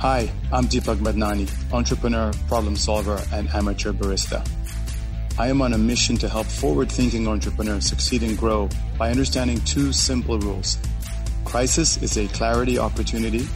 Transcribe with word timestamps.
Hi, 0.00 0.30
I'm 0.52 0.66
Deepak 0.66 0.98
Madnani, 0.98 1.50
entrepreneur, 1.72 2.30
problem 2.46 2.76
solver, 2.76 3.20
and 3.32 3.48
amateur 3.48 3.92
barista. 3.92 4.48
I 5.36 5.48
am 5.48 5.60
on 5.60 5.72
a 5.72 5.78
mission 5.78 6.16
to 6.18 6.28
help 6.28 6.46
forward 6.46 6.88
thinking 6.88 7.26
entrepreneurs 7.26 7.86
succeed 7.86 8.22
and 8.22 8.38
grow 8.38 8.68
by 8.96 9.10
understanding 9.10 9.60
two 9.62 9.92
simple 9.92 10.38
rules. 10.38 10.78
Crisis 11.44 12.00
is 12.00 12.16
a 12.16 12.28
clarity 12.28 12.78
opportunity, 12.78 13.48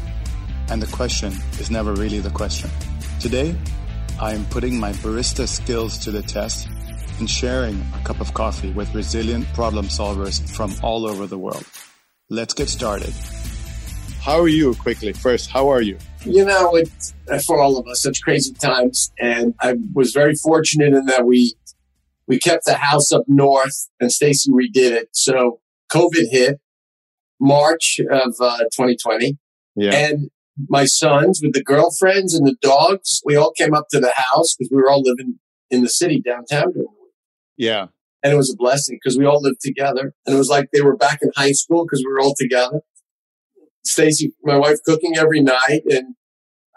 and 0.69 0.83
the 0.83 0.89
question 0.89 1.33
is 1.61 1.71
never 1.71 1.93
really 1.93 2.19
the 2.19 2.31
question. 2.31 2.71
Today, 3.21 3.55
I 4.21 4.35
am 4.35 4.45
putting 4.47 4.81
my 4.81 4.95
barista 4.95 5.47
skills 5.47 5.97
to 5.99 6.11
the 6.11 6.23
test 6.23 6.67
and 7.21 7.31
sharing 7.31 7.81
a 7.95 8.05
cup 8.05 8.21
of 8.21 8.35
coffee 8.35 8.73
with 8.73 8.93
resilient 8.97 9.47
problem 9.55 9.87
solvers 9.87 10.43
from 10.51 10.75
all 10.83 11.07
over 11.07 11.29
the 11.29 11.39
world. 11.39 11.65
Let's 12.31 12.53
get 12.53 12.69
started. 12.69 13.15
How 14.21 14.41
are 14.41 14.49
you 14.49 14.75
quickly? 14.75 15.13
First, 15.13 15.49
how 15.49 15.69
are 15.69 15.83
you? 15.83 15.99
You 16.25 16.45
know, 16.45 16.77
it's 16.77 17.15
for 17.47 17.61
all 17.61 17.79
of 17.79 17.87
us, 17.87 18.03
such 18.03 18.23
crazy 18.23 18.53
times. 18.55 19.13
And 19.19 19.55
I 19.61 19.75
was 19.95 20.13
very 20.13 20.35
fortunate 20.35 20.95
in 20.95 21.07
that 21.07 21.27
we 21.27 21.55
we 22.27 22.39
kept 22.39 22.65
the 22.65 22.75
house 22.75 23.13
up 23.13 23.25
north 23.27 23.89
and 24.01 24.13
Stacy 24.13 24.51
redid 24.51 24.93
it. 24.93 25.09
So 25.13 25.61
COVID 25.93 26.31
hit 26.31 26.61
March 27.41 28.01
of 28.11 28.35
uh, 28.41 28.59
2020. 28.59 29.37
Yeah. 29.75 29.95
And 29.95 30.31
my 30.69 30.85
sons 30.85 31.41
with 31.43 31.55
the 31.55 31.63
girlfriends 31.63 32.35
and 32.35 32.47
the 32.47 32.57
dogs, 32.61 33.21
we 33.25 33.37
all 33.37 33.53
came 33.53 33.75
up 33.75 33.87
to 33.91 34.01
the 34.01 34.13
house 34.15 34.55
because 34.55 34.71
we 34.71 34.77
were 34.77 34.91
all 34.91 35.03
living 35.03 35.39
in 35.71 35.83
the 35.83 35.89
city 35.89 36.21
downtown 36.21 36.73
during 36.73 36.87
the 36.87 37.03
week. 37.03 37.15
Yeah. 37.57 37.87
And 38.23 38.33
it 38.33 38.37
was 38.37 38.53
a 38.53 38.57
blessing 38.57 38.99
because 39.03 39.19
we 39.19 39.27
all 39.27 39.43
lived 39.43 39.61
together. 39.61 40.15
And 40.25 40.35
it 40.35 40.39
was 40.39 40.49
like 40.49 40.69
they 40.73 40.83
were 40.83 40.97
back 40.97 41.19
in 41.23 41.31
high 41.37 41.53
school 41.53 41.85
because 41.85 42.05
we 42.07 42.13
were 42.13 42.21
all 42.21 42.35
together. 42.39 42.81
Stacy, 43.85 44.33
my 44.45 44.57
wife, 44.57 44.79
cooking 44.85 45.17
every 45.17 45.41
night 45.41 45.83
and 45.91 46.15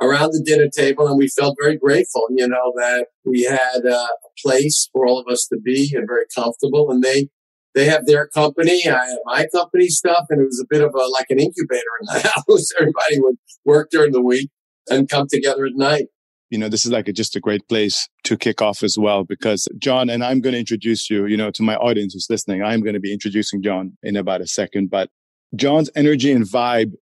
around 0.02 0.32
the 0.32 0.42
dinner 0.44 0.70
table. 0.70 1.08
And 1.08 1.18
we 1.18 1.28
felt 1.28 1.58
very 1.62 1.78
grateful, 1.78 2.28
you 2.30 2.48
know, 2.48 2.74
that 2.78 3.08
we 3.24 3.44
had 3.44 3.86
uh, 3.86 4.08
a 4.08 4.30
place 4.46 4.90
for 4.92 5.08
all 5.08 5.20
of 5.20 5.28
us 5.28 5.48
to 5.48 5.58
be 5.58 5.94
and 5.96 6.08
very 6.08 6.26
comfortable. 6.36 6.92
And 6.92 7.04
they, 7.04 7.30
they 7.74 7.86
have 7.86 8.06
their 8.06 8.28
company. 8.28 8.88
I 8.88 9.06
have 9.08 9.20
my 9.26 9.48
company 9.54 9.88
stuff. 9.88 10.26
And 10.30 10.42
it 10.42 10.46
was 10.46 10.62
a 10.62 10.68
bit 10.70 10.82
of 10.82 10.94
a, 10.94 11.08
like 11.08 11.28
an 11.30 11.40
incubator 11.40 11.84
in 12.02 12.08
the 12.08 12.20
house. 12.36 12.70
Everybody 12.80 13.20
would 13.20 13.38
work 13.64 13.90
during 13.92 14.12
the 14.12 14.22
week 14.22 14.50
and 14.90 15.10
come 15.10 15.28
together 15.30 15.66
at 15.66 15.76
night 15.76 16.08
you 16.50 16.60
know, 16.60 16.70
this 16.70 16.86
is 16.86 16.92
like 16.92 17.08
a, 17.08 17.14
just 17.14 17.36
a 17.36 17.40
great 17.40 17.68
place 17.68 18.08
to 18.24 18.38
kick 18.38 18.62
off 18.62 18.84
as 18.84 18.98
well 18.98 19.24
because 19.24 19.68
John 19.78 20.10
and 20.10 20.24
I'm 20.24 20.42
going 20.42 20.54
to 20.54 20.60
introduce 20.60 21.10
you, 21.10 21.26
you 21.26 21.38
know, 21.38 21.52
to 21.52 21.64
my 21.64 21.76
audience 21.76 22.14
who's 22.14 22.28
listening. 22.30 22.64
I'm 22.64 22.82
going 22.82 22.94
to 22.94 23.00
be 23.00 23.12
introducing 23.12 23.62
John 23.62 23.98
in 24.04 24.16
about 24.16 24.42
a 24.42 24.48
second, 24.48 24.90
but 24.90 25.10
John's 25.56 25.90
energy 25.96 26.32
and 26.32 26.46
vibe 26.46 26.94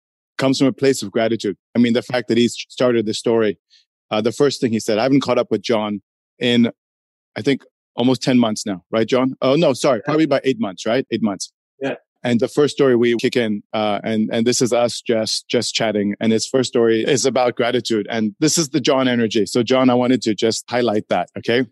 comes 0.43 0.59
from 0.59 0.67
a 0.67 0.73
place 0.73 1.03
of 1.05 1.12
gratitude. 1.12 1.57
I 1.77 1.79
mean, 1.79 1.93
the 1.93 2.03
fact 2.03 2.27
that 2.27 2.37
he 2.37 2.48
started 2.48 3.07
the 3.07 3.15
story, 3.15 3.61
uh, 4.11 4.21
the 4.21 4.33
first 4.33 4.61
thing 4.61 4.73
he 4.73 4.81
said, 4.81 4.98
I 4.98 5.05
haven't 5.05 5.21
caught 5.21 5.39
up 5.39 5.53
with 5.53 5.62
John 5.62 6.03
in, 6.41 6.69
I 7.37 7.43
think, 7.43 7.62
almost 7.95 8.25
10 8.25 8.41
months 8.41 8.67
now, 8.67 8.83
right, 8.91 9.07
John? 9.07 9.37
Oh, 9.41 9.55
no, 9.55 9.73
sorry, 9.73 10.03
probably 10.05 10.25
about 10.25 10.41
eight 10.43 10.59
months, 10.59 10.85
right? 10.85 11.07
Eight 11.13 11.23
months. 11.23 11.53
Yeah. 11.81 11.95
And 12.25 12.41
the 12.41 12.48
first 12.48 12.75
story 12.75 12.97
we 12.97 13.17
kick 13.19 13.37
in, 13.37 13.63
uh, 13.73 14.01
and 14.03 14.31
and 14.33 14.47
this 14.47 14.63
is 14.63 14.73
us 14.73 15.01
just 15.01 15.48
just 15.48 15.75
chatting. 15.75 16.15
And 16.20 16.31
his 16.31 16.47
first 16.47 16.69
story 16.69 17.03
is 17.03 17.27
about 17.27 17.57
gratitude, 17.57 18.07
and 18.09 18.33
this 18.39 18.59
is 18.59 18.69
the 18.69 18.81
John 18.81 19.09
energy. 19.09 19.45
So, 19.45 19.65
John, 19.65 19.91
I 19.91 19.95
wanted 19.95 20.23
to 20.23 20.33
just 20.33 20.65
highlight 20.70 21.09
that. 21.09 21.31
Okay, 21.39 21.67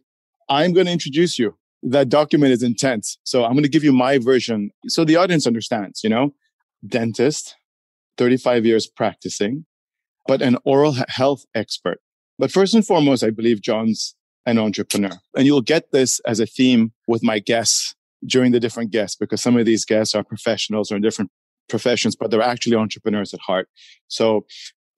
I'm 0.48 0.72
going 0.72 0.86
to 0.86 0.92
introduce 0.92 1.38
you. 1.38 1.56
That 1.84 2.08
document 2.08 2.52
is 2.52 2.64
intense, 2.64 3.16
so 3.22 3.44
I'm 3.44 3.52
going 3.52 3.62
to 3.62 3.68
give 3.76 3.84
you 3.84 3.92
my 3.92 4.18
version, 4.18 4.70
so 4.88 5.04
the 5.04 5.14
audience 5.14 5.46
understands. 5.46 6.02
You 6.02 6.10
know, 6.10 6.34
dentist, 6.84 7.54
35 8.20 8.66
years 8.66 8.86
practicing, 8.86 9.64
but 10.26 10.42
an 10.42 10.58
oral 10.66 10.94
health 11.08 11.46
expert. 11.54 12.00
But 12.38 12.52
first 12.52 12.74
and 12.74 12.86
foremost, 12.86 13.24
I 13.24 13.30
believe 13.30 13.62
John's 13.62 14.14
an 14.44 14.58
entrepreneur, 14.58 15.16
and 15.34 15.46
you'll 15.46 15.62
get 15.62 15.90
this 15.90 16.20
as 16.26 16.38
a 16.38 16.44
theme 16.44 16.92
with 17.08 17.22
my 17.22 17.38
guests 17.38 17.94
during 18.26 18.52
the 18.52 18.60
different 18.60 18.90
guests 18.90 19.16
because 19.16 19.40
some 19.40 19.56
of 19.56 19.64
these 19.64 19.86
guests 19.86 20.14
are 20.14 20.22
professionals 20.22 20.92
or 20.92 20.96
in 20.96 21.02
different 21.02 21.30
professions, 21.70 22.14
but 22.14 22.30
they're 22.30 22.42
actually 22.42 22.76
entrepreneurs 22.76 23.32
at 23.32 23.40
heart. 23.40 23.70
So 24.08 24.44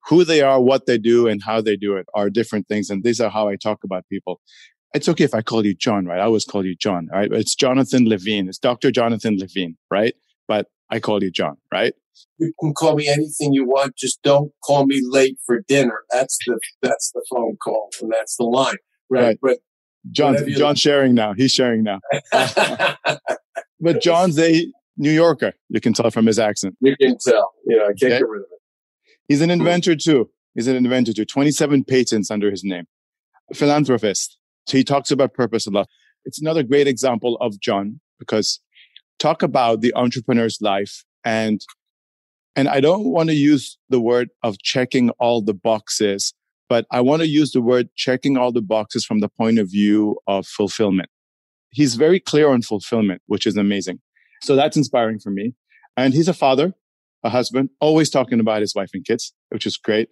who 0.09 0.25
they 0.25 0.41
are, 0.41 0.61
what 0.61 0.87
they 0.87 0.99
do, 0.99 1.29
and 1.29 1.41
how 1.45 1.61
they 1.61 1.77
do 1.77 1.95
it 1.97 2.07
are 2.15 2.29
different 2.29 2.67
things. 2.67 2.91
And 2.91 3.05
these 3.05 3.21
are 3.21 3.31
how 3.31 3.47
I 3.47 3.55
talk 3.55 3.85
about 3.85 4.09
people. 4.09 4.41
It's 4.95 5.09
okay 5.09 5.23
if 5.23 5.35
I 5.35 5.43
call 5.43 5.65
you 5.65 5.75
John, 5.77 6.07
right? 6.07 6.19
I 6.19 6.25
always 6.25 6.45
call 6.45 6.67
you 6.67 6.75
John, 6.75 7.09
right? 7.13 7.31
It's 7.33 7.55
Jonathan 7.55 8.09
Levine. 8.09 8.49
It's 8.49 8.59
Dr. 8.59 8.91
Jonathan 8.91 9.39
Levine, 9.39 9.77
right? 9.93 10.15
But 10.49 10.67
I 10.91 10.99
call 10.99 11.23
you 11.23 11.31
John, 11.31 11.59
right? 11.73 11.95
You 12.39 12.53
can 12.61 12.75
call 12.75 12.97
me 12.97 13.09
anything 13.09 13.53
you 13.53 13.65
want. 13.65 13.97
Just 13.97 14.23
don't 14.23 14.53
call 14.65 14.87
me 14.87 15.01
late 15.03 15.39
for 15.47 15.61
dinner. 15.67 16.01
That's 16.11 16.39
the 16.47 16.59
that's 16.83 17.11
the 17.13 17.25
phone 17.31 17.57
call 17.63 17.89
and 18.01 18.13
that's 18.13 18.37
the 18.37 18.45
line, 18.45 18.77
right? 19.11 19.23
right. 19.23 19.39
But 19.41 19.59
John, 20.11 20.37
John's 20.49 20.81
sharing 20.81 21.15
now. 21.15 21.33
He's 21.33 21.53
sharing 21.53 21.85
now. 21.85 22.01
but 23.81 24.01
John's 24.01 24.39
a 24.39 24.67
New 24.97 25.13
Yorker. 25.13 25.53
You 25.69 25.81
can 25.81 25.93
tell 25.93 26.11
from 26.11 26.27
his 26.27 26.39
accent. 26.39 26.77
You 26.81 26.97
can 26.97 27.17
tell. 27.19 27.53
You 27.67 27.77
know, 27.77 27.85
I 27.85 27.89
can't 27.89 28.03
okay. 28.05 28.19
get 28.19 28.29
rid 28.29 28.41
of 28.41 28.49
it. 28.51 28.59
He's 29.29 29.41
an 29.41 29.51
inventor 29.51 29.95
too. 29.95 30.29
He's 30.55 30.67
an 30.67 30.77
inventor 30.77 31.13
too. 31.13 31.25
27 31.25 31.85
patents 31.85 32.31
under 32.31 32.51
his 32.51 32.65
name. 32.65 32.87
A 33.51 33.55
philanthropist. 33.55 34.37
So 34.67 34.77
he 34.77 34.85
talks 34.85 35.11
about 35.11 35.35
purpose 35.35 35.67
a 35.67 35.71
lot. 35.71 35.89
It's 36.25 36.41
another 36.41 36.63
great 36.63 36.87
example 36.87 37.37
of 37.41 37.59
John 37.61 38.01
because 38.19 38.61
talk 39.19 39.43
about 39.43 39.81
the 39.81 39.93
entrepreneur's 39.95 40.59
life 40.61 41.05
and 41.25 41.61
and 42.55 42.69
I 42.69 42.81
don't 42.81 43.07
want 43.07 43.29
to 43.31 43.35
use 43.35 43.79
the 43.89 44.01
word 44.01 44.29
of 44.43 44.59
checking 44.59 45.11
all 45.11 45.43
the 45.43 45.55
boxes 45.55 46.35
but 46.73 46.87
I 46.91 47.03
want 47.03 47.21
to 47.21 47.29
use 47.29 47.53
the 47.53 47.61
word 47.61 47.91
checking 47.97 48.39
all 48.39 48.51
the 48.51 48.63
boxes 48.63 49.05
from 49.05 49.21
the 49.21 49.29
point 49.29 49.59
of 49.59 49.71
view 49.71 50.17
of 50.27 50.47
fulfillment. 50.47 51.11
He's 51.69 51.97
very 51.97 52.19
clear 52.19 52.49
on 52.49 52.63
fulfillment, 52.63 53.21
which 53.27 53.47
is 53.47 53.59
amazing. 53.59 54.01
So 54.41 54.57
that's 54.57 54.75
inspiring 54.75 55.19
for 55.19 55.29
me. 55.29 55.53
And 55.99 56.15
he's 56.15 56.29
a 56.29 56.33
father, 56.33 56.73
a 57.23 57.29
husband, 57.29 57.69
always 57.83 58.09
talking 58.09 58.41
about 58.41 58.63
his 58.63 58.75
wife 58.75 58.89
and 58.95 59.05
kids, 59.05 59.35
which 59.51 59.67
is 59.67 59.77
great. 59.77 60.09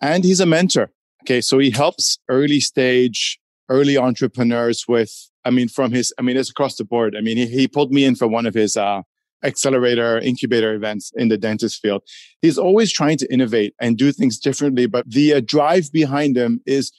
And 0.00 0.24
he's 0.24 0.40
a 0.40 0.46
mentor. 0.46 0.90
Okay. 1.24 1.42
So 1.42 1.58
he 1.58 1.70
helps 1.70 2.18
early 2.30 2.60
stage, 2.60 3.38
early 3.68 3.98
entrepreneurs 3.98 4.86
with, 4.88 5.12
I 5.44 5.50
mean, 5.50 5.68
from 5.68 5.92
his, 5.92 6.14
I 6.18 6.22
mean, 6.22 6.38
it's 6.38 6.48
across 6.48 6.76
the 6.76 6.84
board. 6.86 7.14
I 7.14 7.20
mean, 7.20 7.36
he, 7.36 7.44
he 7.44 7.68
pulled 7.68 7.92
me 7.92 8.06
in 8.06 8.14
for 8.14 8.26
one 8.26 8.46
of 8.46 8.54
his, 8.54 8.74
uh, 8.74 9.02
accelerator, 9.42 10.18
incubator 10.18 10.74
events 10.74 11.12
in 11.16 11.28
the 11.28 11.38
dentist 11.38 11.80
field. 11.80 12.02
He's 12.42 12.58
always 12.58 12.92
trying 12.92 13.18
to 13.18 13.32
innovate 13.32 13.74
and 13.80 13.96
do 13.96 14.12
things 14.12 14.38
differently, 14.38 14.86
but 14.86 15.08
the 15.08 15.34
uh, 15.34 15.40
drive 15.44 15.92
behind 15.92 16.36
him 16.36 16.60
is 16.66 16.92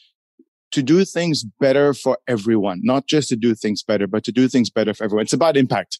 to 0.71 0.81
do 0.81 1.03
things 1.05 1.43
better 1.59 1.93
for 1.93 2.17
everyone, 2.27 2.79
not 2.83 3.05
just 3.07 3.29
to 3.29 3.35
do 3.35 3.53
things 3.53 3.83
better, 3.83 4.07
but 4.07 4.23
to 4.23 4.31
do 4.31 4.47
things 4.47 4.69
better 4.69 4.93
for 4.93 5.03
everyone. 5.03 5.23
It's 5.23 5.33
about 5.33 5.57
impact. 5.57 5.99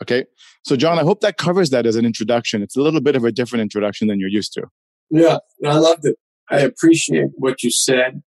Okay. 0.00 0.24
So, 0.64 0.76
John, 0.76 0.98
I 0.98 1.02
hope 1.02 1.20
that 1.20 1.36
covers 1.36 1.70
that 1.70 1.86
as 1.86 1.96
an 1.96 2.04
introduction. 2.04 2.62
It's 2.62 2.76
a 2.76 2.82
little 2.82 3.00
bit 3.00 3.16
of 3.16 3.24
a 3.24 3.32
different 3.32 3.62
introduction 3.62 4.08
than 4.08 4.18
you're 4.18 4.28
used 4.28 4.52
to. 4.54 4.62
Yeah, 5.10 5.38
I 5.66 5.78
loved 5.78 6.04
it. 6.04 6.16
I 6.50 6.60
appreciate 6.60 7.28
what 7.34 7.62
you 7.62 7.70
said. 7.70 8.22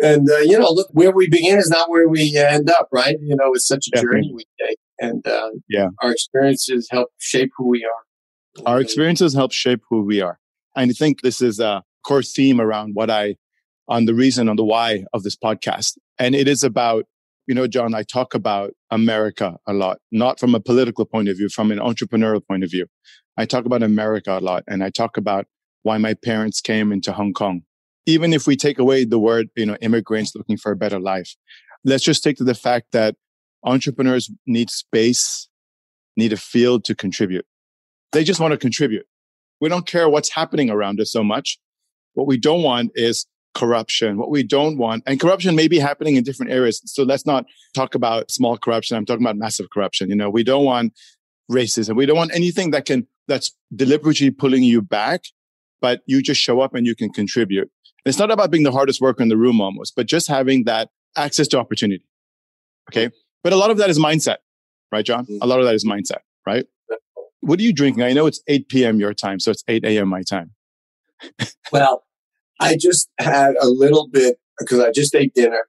And, 0.00 0.28
uh, 0.28 0.38
you 0.38 0.58
know, 0.58 0.70
look, 0.70 0.88
where 0.92 1.12
we 1.12 1.28
begin 1.28 1.58
is 1.58 1.70
not 1.70 1.90
where 1.90 2.08
we 2.08 2.36
end 2.36 2.70
up, 2.70 2.88
right? 2.92 3.16
You 3.20 3.36
know, 3.36 3.52
it's 3.52 3.66
such 3.66 3.86
a 3.88 3.90
Definitely. 3.90 4.22
journey 4.22 4.32
we 4.34 4.44
take 4.66 4.78
and 5.04 5.26
uh, 5.26 5.50
yeah, 5.68 5.88
our 6.02 6.12
experiences 6.12 6.88
help 6.90 7.10
shape 7.18 7.50
who 7.56 7.68
we 7.68 7.84
are. 7.84 8.64
Our 8.66 8.80
experiences 8.80 9.34
help 9.34 9.52
shape 9.52 9.80
who 9.88 10.02
we 10.04 10.20
are, 10.20 10.38
and 10.76 10.90
I 10.90 10.94
think 10.94 11.22
this 11.22 11.40
is 11.40 11.60
a 11.60 11.82
core 12.06 12.22
theme 12.22 12.60
around 12.60 12.94
what 12.94 13.10
I, 13.10 13.36
on 13.88 14.04
the 14.04 14.14
reason, 14.14 14.48
on 14.48 14.56
the 14.56 14.64
why 14.64 15.04
of 15.12 15.22
this 15.22 15.36
podcast, 15.36 15.98
and 16.18 16.34
it 16.34 16.48
is 16.48 16.62
about 16.62 17.06
you 17.46 17.54
know, 17.54 17.66
John, 17.66 17.94
I 17.94 18.02
talk 18.02 18.34
about 18.34 18.72
America 18.90 19.56
a 19.66 19.72
lot, 19.72 19.98
not 20.10 20.40
from 20.40 20.54
a 20.54 20.60
political 20.60 21.04
point 21.04 21.28
of 21.28 21.36
view, 21.36 21.48
from 21.48 21.70
an 21.70 21.78
entrepreneurial 21.78 22.40
point 22.46 22.64
of 22.64 22.70
view. 22.70 22.86
I 23.36 23.44
talk 23.44 23.66
about 23.66 23.82
America 23.82 24.38
a 24.38 24.40
lot, 24.40 24.64
and 24.66 24.82
I 24.82 24.90
talk 24.90 25.16
about 25.16 25.46
why 25.82 25.98
my 25.98 26.14
parents 26.14 26.60
came 26.60 26.92
into 26.92 27.12
Hong 27.12 27.32
Kong. 27.32 27.62
Even 28.06 28.32
if 28.32 28.46
we 28.46 28.56
take 28.56 28.78
away 28.78 29.04
the 29.04 29.18
word, 29.18 29.48
you 29.56 29.66
know, 29.66 29.76
immigrants 29.80 30.34
looking 30.34 30.56
for 30.56 30.72
a 30.72 30.76
better 30.76 30.98
life, 30.98 31.34
let's 31.84 32.04
just 32.04 32.22
take 32.22 32.36
to 32.38 32.44
the 32.44 32.54
fact 32.54 32.88
that 32.92 33.16
entrepreneurs 33.64 34.30
need 34.46 34.70
space, 34.70 35.48
need 36.16 36.32
a 36.32 36.36
field 36.36 36.84
to 36.84 36.94
contribute. 36.94 37.46
They 38.12 38.24
just 38.24 38.40
want 38.40 38.52
to 38.52 38.58
contribute. 38.58 39.06
We 39.60 39.68
don't 39.68 39.86
care 39.86 40.08
what's 40.08 40.30
happening 40.30 40.70
around 40.70 41.00
us 41.00 41.10
so 41.10 41.24
much. 41.24 41.58
What 42.14 42.26
we 42.26 42.36
don't 42.36 42.62
want 42.62 42.92
is 42.94 43.26
corruption. 43.54 44.18
What 44.18 44.30
we 44.30 44.42
don't 44.42 44.76
want, 44.78 45.04
and 45.06 45.20
corruption 45.20 45.54
may 45.56 45.68
be 45.68 45.78
happening 45.78 46.16
in 46.16 46.24
different 46.24 46.52
areas. 46.52 46.80
So 46.84 47.02
let's 47.02 47.24
not 47.24 47.46
talk 47.74 47.94
about 47.94 48.30
small 48.30 48.58
corruption. 48.58 48.96
I'm 48.96 49.06
talking 49.06 49.24
about 49.24 49.36
massive 49.36 49.70
corruption. 49.70 50.10
You 50.10 50.16
know, 50.16 50.30
we 50.30 50.44
don't 50.44 50.64
want 50.64 50.92
racism. 51.50 51.96
We 51.96 52.06
don't 52.06 52.16
want 52.16 52.34
anything 52.34 52.70
that 52.72 52.84
can, 52.84 53.06
that's 53.28 53.52
deliberately 53.74 54.30
pulling 54.30 54.62
you 54.64 54.82
back, 54.82 55.22
but 55.80 56.02
you 56.06 56.22
just 56.22 56.40
show 56.40 56.60
up 56.60 56.74
and 56.74 56.86
you 56.86 56.94
can 56.94 57.10
contribute. 57.10 57.70
It's 58.04 58.18
not 58.18 58.30
about 58.30 58.50
being 58.50 58.64
the 58.64 58.72
hardest 58.72 59.00
worker 59.00 59.22
in 59.22 59.28
the 59.28 59.36
room 59.36 59.60
almost, 59.60 59.94
but 59.96 60.06
just 60.06 60.28
having 60.28 60.64
that 60.64 60.90
access 61.16 61.48
to 61.48 61.58
opportunity. 61.58 62.04
Okay. 62.90 63.10
But 63.44 63.52
a 63.52 63.56
lot 63.56 63.70
of 63.70 63.76
that 63.76 63.90
is 63.90 63.98
mindset, 63.98 64.38
right, 64.90 65.04
John? 65.04 65.26
A 65.42 65.46
lot 65.46 65.60
of 65.60 65.66
that 65.66 65.74
is 65.74 65.84
mindset, 65.84 66.20
right? 66.46 66.64
What 67.40 67.60
are 67.60 67.62
you 67.62 67.74
drinking? 67.74 68.02
I 68.02 68.14
know 68.14 68.26
it's 68.26 68.42
8 68.48 68.68
p.m. 68.70 68.98
your 68.98 69.12
time, 69.12 69.38
so 69.38 69.50
it's 69.50 69.62
8 69.68 69.84
a.m. 69.84 70.08
my 70.08 70.22
time. 70.22 70.52
well, 71.72 72.04
I 72.58 72.76
just 72.76 73.10
had 73.18 73.54
a 73.60 73.68
little 73.68 74.08
bit 74.08 74.38
because 74.58 74.80
I 74.80 74.90
just 74.92 75.14
ate 75.14 75.34
dinner, 75.34 75.66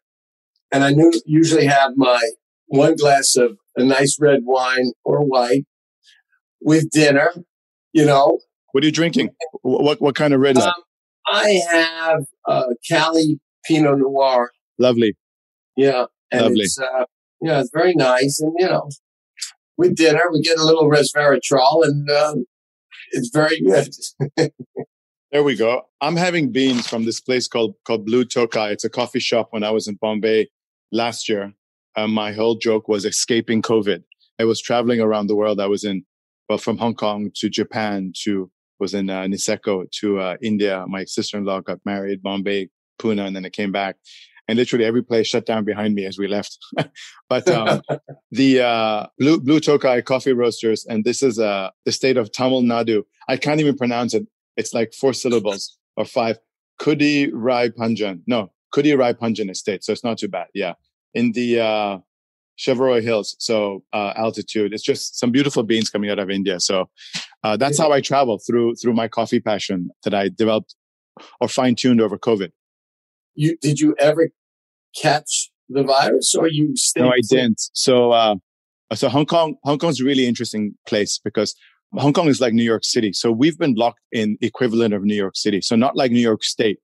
and 0.72 0.86
I 0.86 0.92
knew 0.92 1.12
usually 1.26 1.66
have 1.66 1.92
my 1.98 2.22
one 2.68 2.96
glass 2.96 3.36
of 3.36 3.58
a 3.76 3.84
nice 3.84 4.18
red 4.20 4.42
wine 4.46 4.94
or 5.04 5.20
white 5.20 5.66
with 6.62 6.90
dinner. 6.92 7.34
You 7.92 8.06
know, 8.06 8.40
what 8.72 8.84
are 8.84 8.88
you 8.88 8.94
drinking? 8.94 9.32
What 9.64 10.02
what 10.02 10.16
kind 10.16 10.34
of 10.34 10.40
red? 10.40 10.58
Um, 10.58 10.72
I 11.28 11.62
have 11.72 12.26
uh, 12.48 12.74
Cali 12.90 13.40
Pinot 13.66 14.00
Noir. 14.00 14.52
Lovely. 14.80 15.16
Yeah, 15.76 16.06
and 16.32 16.44
Lovely. 16.44 16.62
it's 16.62 16.80
uh, 16.80 17.06
yeah, 17.46 17.60
it's 17.60 17.70
very 17.72 17.94
nice, 17.94 18.40
and 18.40 18.54
you 18.58 18.66
know, 18.66 18.90
with 19.78 19.96
dinner 19.96 20.24
we 20.32 20.42
get 20.42 20.58
a 20.58 20.66
little 20.66 20.90
resveratrol, 20.90 21.86
and 21.86 22.10
uh, 22.10 22.36
it's 23.12 23.30
very 23.30 23.62
good. 23.62 23.94
there 25.32 25.44
we 25.44 25.56
go. 25.56 25.84
I'm 26.02 26.16
having 26.16 26.52
beans 26.52 26.88
from 26.88 27.06
this 27.06 27.22
place 27.22 27.48
called 27.48 27.76
called 27.86 28.06
Blue 28.06 28.26
Tokai. 28.26 28.72
It's 28.72 28.84
a 28.84 28.90
coffee 28.90 29.20
shop. 29.20 29.50
When 29.52 29.64
I 29.64 29.70
was 29.70 29.88
in 29.88 29.96
Bombay 29.96 30.50
last 30.92 31.30
year, 31.30 31.54
uh, 31.96 32.08
my 32.08 32.32
whole 32.32 32.56
joke 32.56 32.88
was 32.88 33.06
escaping 33.06 33.62
COVID. 33.62 34.04
I 34.40 34.46
was 34.46 34.60
traveling 34.60 35.00
around 35.00 35.28
the 35.28 35.36
world. 35.36 35.60
I 35.60 35.68
was 35.68 35.84
in 35.84 36.04
well 36.50 36.58
from 36.58 36.80
Hong 36.80 36.96
Kong 36.96 37.32
to 37.36 37.48
Japan 37.48 38.12
to 38.24 38.50
was 38.80 38.96
in 38.96 39.10
uh, 39.10 39.22
Niseko 39.24 39.90
to 40.00 40.20
uh, 40.20 40.38
India. 40.42 40.84
My 40.88 41.06
sister-in-law 41.06 41.62
got 41.62 41.80
married, 41.86 42.24
Bombay, 42.24 42.70
Pune, 43.00 43.26
and 43.26 43.36
then 43.36 43.46
I 43.46 43.50
came 43.50 43.72
back 43.72 43.98
and 44.48 44.58
literally 44.58 44.86
every 44.86 45.04
place 45.04 45.28
shut 45.28 45.46
down 45.46 45.64
behind 45.64 45.96
me 45.96 46.06
as 46.06 46.18
we 46.18 46.28
left. 46.28 46.58
but 47.30 47.48
um, 47.50 47.82
the 48.32 48.62
uh, 48.62 49.08
Blue 49.20 49.40
Blue 49.40 49.60
Tokai 49.60 50.02
Coffee 50.02 50.34
Roasters, 50.34 50.86
and 50.86 51.04
this 51.04 51.24
is 51.24 51.40
uh, 51.40 51.70
the 51.86 51.92
state 51.92 52.18
of 52.18 52.32
Tamil 52.32 52.62
Nadu. 52.62 53.04
I 53.28 53.38
can't 53.38 53.60
even 53.60 53.78
pronounce 53.78 54.14
it. 54.14 54.28
It's 54.58 54.74
like 54.74 54.94
four 54.94 55.14
syllables 55.14 55.78
or 55.98 56.06
five. 56.06 56.38
Kudi 56.82 57.30
Rai 57.34 57.70
Panjan. 57.70 58.22
No, 58.28 58.52
Kudi 58.76 58.98
Rai 58.98 59.14
Panjan 59.14 59.50
Estate. 59.50 59.84
So 59.84 59.94
it's 59.94 60.04
not 60.04 60.18
too 60.18 60.28
bad. 60.28 60.48
Yeah, 60.54 60.74
in 61.14 61.32
the 61.32 61.62
uh, 61.62 61.98
Shevaroy 62.58 63.02
Hills. 63.02 63.36
So 63.40 63.84
uh, 63.94 64.14
altitude. 64.16 64.74
It's 64.74 64.84
just 64.84 65.20
some 65.20 65.32
beautiful 65.32 65.64
beans 65.64 65.90
coming 65.90 66.10
out 66.10 66.20
of 66.20 66.30
India. 66.30 66.60
So 66.60 66.90
uh, 67.44 67.58
that's 67.58 67.78
how 67.78 67.92
I 67.92 68.02
travel 68.02 68.40
through 68.46 68.76
through 68.76 68.94
my 68.94 69.08
coffee 69.08 69.40
passion 69.40 69.90
that 70.04 70.14
I 70.14 70.30
developed 70.30 70.76
or 71.40 71.48
fine 71.48 71.76
tuned 71.76 72.02
over 72.02 72.18
COVID 72.18 72.52
you 73.36 73.58
did 73.58 73.80
you 73.80 73.96
ever 74.00 74.30
catch 74.96 75.52
the 75.70 75.84
virus 75.84 76.36
or 76.36 76.48
you 76.48 76.76
stayed? 76.76 77.02
No, 77.02 77.10
I 77.10 77.20
didn't. 77.30 77.62
So, 77.74 78.12
uh, 78.12 78.36
so 78.94 79.10
Hong 79.10 79.26
Kong, 79.26 79.56
Hong 79.64 79.78
Kong's 79.78 80.02
a 80.02 80.04
really 80.04 80.26
interesting 80.26 80.76
place 80.88 81.20
because 81.24 81.56
Hong 81.94 82.14
Kong 82.14 82.28
is 82.28 82.42
like 82.42 82.54
New 82.54 82.64
York 82.64 82.84
City. 82.84 83.14
So 83.14 83.32
we've 83.32 83.58
been 83.58 83.74
locked 83.76 84.02
in 84.12 84.38
equivalent 84.42 84.94
of 84.94 85.04
New 85.04 85.16
York 85.16 85.36
City. 85.36 85.62
So 85.62 85.76
not 85.76 85.96
like 85.96 86.12
New 86.12 86.20
York 86.20 86.44
State. 86.44 86.80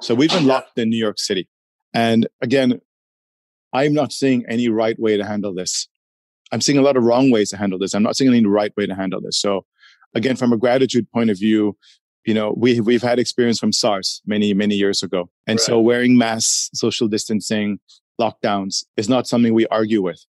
So 0.00 0.14
we've 0.14 0.30
been 0.30 0.46
locked 0.46 0.78
in 0.78 0.90
New 0.90 0.98
York 0.98 1.18
City. 1.18 1.48
And 1.94 2.26
again, 2.40 2.80
I'm 3.72 3.94
not 3.94 4.12
seeing 4.12 4.44
any 4.48 4.68
right 4.68 4.98
way 4.98 5.16
to 5.16 5.24
handle 5.24 5.54
this. 5.54 5.88
I'm 6.52 6.60
seeing 6.60 6.78
a 6.78 6.82
lot 6.82 6.96
of 6.96 7.04
wrong 7.04 7.30
ways 7.30 7.50
to 7.50 7.56
handle 7.56 7.78
this. 7.78 7.94
I'm 7.94 8.02
not 8.02 8.16
seeing 8.16 8.30
any 8.30 8.44
right 8.44 8.72
way 8.76 8.86
to 8.86 8.94
handle 8.94 9.20
this. 9.20 9.40
So 9.40 9.64
again, 10.14 10.36
from 10.36 10.52
a 10.52 10.58
gratitude 10.58 11.10
point 11.10 11.30
of 11.30 11.38
view, 11.38 11.76
you 12.24 12.34
know 12.34 12.54
we 12.56 12.80
we've 12.80 13.02
had 13.02 13.18
experience 13.18 13.58
from 13.58 13.72
SARS 13.72 14.22
many 14.26 14.54
many 14.54 14.74
years 14.74 15.02
ago, 15.02 15.28
and 15.46 15.58
right. 15.58 15.64
so 15.64 15.80
wearing 15.80 16.16
masks, 16.16 16.70
social 16.74 17.08
distancing, 17.08 17.78
lockdowns 18.20 18.84
is 18.96 19.08
not 19.08 19.26
something 19.26 19.54
we 19.54 19.66
argue 19.66 20.02
with. 20.02 20.24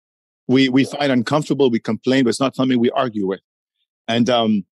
We 0.47 0.69
we 0.69 0.85
find 0.85 1.11
uncomfortable, 1.11 1.69
we 1.69 1.79
complain, 1.79 2.23
but 2.23 2.29
it's 2.29 2.39
not 2.39 2.55
something 2.55 2.79
we 2.79 2.91
argue 2.91 3.27
with. 3.27 3.41
And 4.07 4.29
um, 4.29 4.65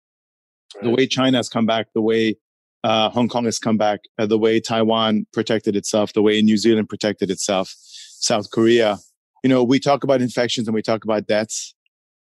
right. 0.75 0.85
the 0.85 0.91
way 0.91 1.07
China 1.07 1.39
has 1.39 1.49
come 1.49 1.67
back, 1.67 1.89
the 1.95 2.03
way 2.03 2.37
uh, 2.85 3.11
Hong 3.11 3.29
Kong 3.29 3.45
has 3.45 3.59
come 3.59 3.77
back, 3.77 4.01
uh, 4.19 4.27
the 4.27 4.39
way 4.39 4.61
Taiwan 4.61 5.27
protected 5.33 5.75
itself, 5.77 6.13
the 6.13 6.23
way 6.23 6.41
New 6.41 6.57
Zealand 6.57 6.89
protected 6.89 7.31
itself, 7.31 7.75
South 7.79 8.51
Korea. 8.51 8.99
You 9.43 9.51
know, 9.51 9.65
we 9.65 9.81
talk 9.81 10.05
about 10.05 10.23
infections 10.23 10.69
and 10.69 10.75
we 10.75 10.83
talk 10.83 11.05
about 11.05 11.27
deaths, 11.27 11.75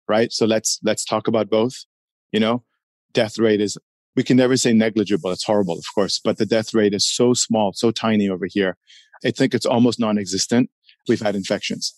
right? 0.08 0.32
So 0.32 0.46
let's 0.46 0.80
let's 0.84 1.04
talk 1.04 1.28
about 1.28 1.50
both. 1.50 1.86
You 2.32 2.40
know, 2.40 2.64
death 3.14 3.38
rate 3.38 3.62
is 3.62 3.78
we 4.16 4.24
can 4.24 4.38
never 4.38 4.58
say 4.58 4.74
negligible. 4.74 5.32
It's 5.32 5.44
horrible, 5.44 5.78
of 5.78 5.86
course, 5.96 6.20
but 6.24 6.38
the 6.38 6.46
death 6.46 6.74
rate 6.74 6.94
is 6.94 7.06
so 7.06 7.34
small, 7.34 7.74
so 7.74 7.92
tiny 7.92 8.30
over 8.30 8.46
here. 8.48 8.78
I 9.26 9.32
think 9.32 9.54
it's 9.54 9.66
almost 9.66 10.00
non-existent. 10.00 10.70
We've 11.08 11.22
had 11.22 11.36
infections. 11.36 11.94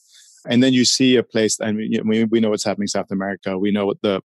And 0.47 0.63
then 0.63 0.73
you 0.73 0.85
see 0.85 1.15
a 1.15 1.23
place, 1.23 1.59
and 1.59 1.77
we, 1.77 2.23
we, 2.25 2.39
know 2.39 2.51
what's 2.51 2.63
happening 2.63 2.83
in 2.83 2.89
South 2.89 3.12
America. 3.12 3.57
We 3.57 3.71
know 3.71 3.85
what 3.85 4.01
the, 4.01 4.21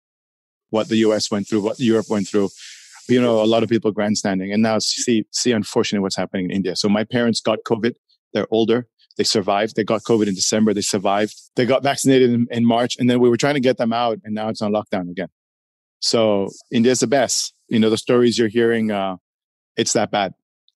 what 0.70 0.88
the 0.88 0.98
US 0.98 1.30
went 1.30 1.48
through, 1.48 1.62
what 1.62 1.80
Europe 1.80 2.08
went 2.10 2.28
through. 2.28 2.50
You 3.08 3.22
know, 3.22 3.42
a 3.42 3.46
lot 3.46 3.64
of 3.64 3.70
people 3.70 3.92
grandstanding 3.92 4.52
and 4.52 4.64
now 4.64 4.80
see, 4.80 5.26
see 5.32 5.52
unfortunately 5.52 6.02
what's 6.02 6.16
happening 6.16 6.46
in 6.46 6.52
India. 6.52 6.76
So 6.76 6.90
my 6.90 7.04
parents 7.04 7.40
got 7.40 7.60
COVID. 7.68 7.94
They're 8.34 8.48
older. 8.50 8.88
They 9.18 9.24
survived. 9.24 9.76
They 9.76 9.84
got 9.84 10.02
COVID 10.02 10.28
in 10.28 10.34
December. 10.34 10.74
They 10.74 10.82
survived. 10.82 11.36
They 11.56 11.68
got 11.68 11.84
vaccinated 11.84 12.32
in, 12.32 12.48
in 12.50 12.66
March 12.66 12.98
and 12.98 13.08
then 13.08 13.20
we 13.20 13.30
were 13.30 13.38
trying 13.38 13.54
to 13.54 13.60
get 13.60 13.78
them 13.78 13.94
out 13.94 14.18
and 14.24 14.34
now 14.34 14.50
it's 14.50 14.62
on 14.62 14.72
lockdown 14.72 15.12
again. 15.12 15.28
So 16.00 16.50
India's 16.72 17.02
the 17.02 17.08
best 17.08 17.55
you 17.68 17.80
know 17.80 17.90
the 17.90 17.98
stories 17.98 18.38
you're 18.38 18.48
hearing 18.48 18.92
uh, 18.92 19.18
it's 19.78 19.94
that 19.94 20.12
bad 20.12 20.34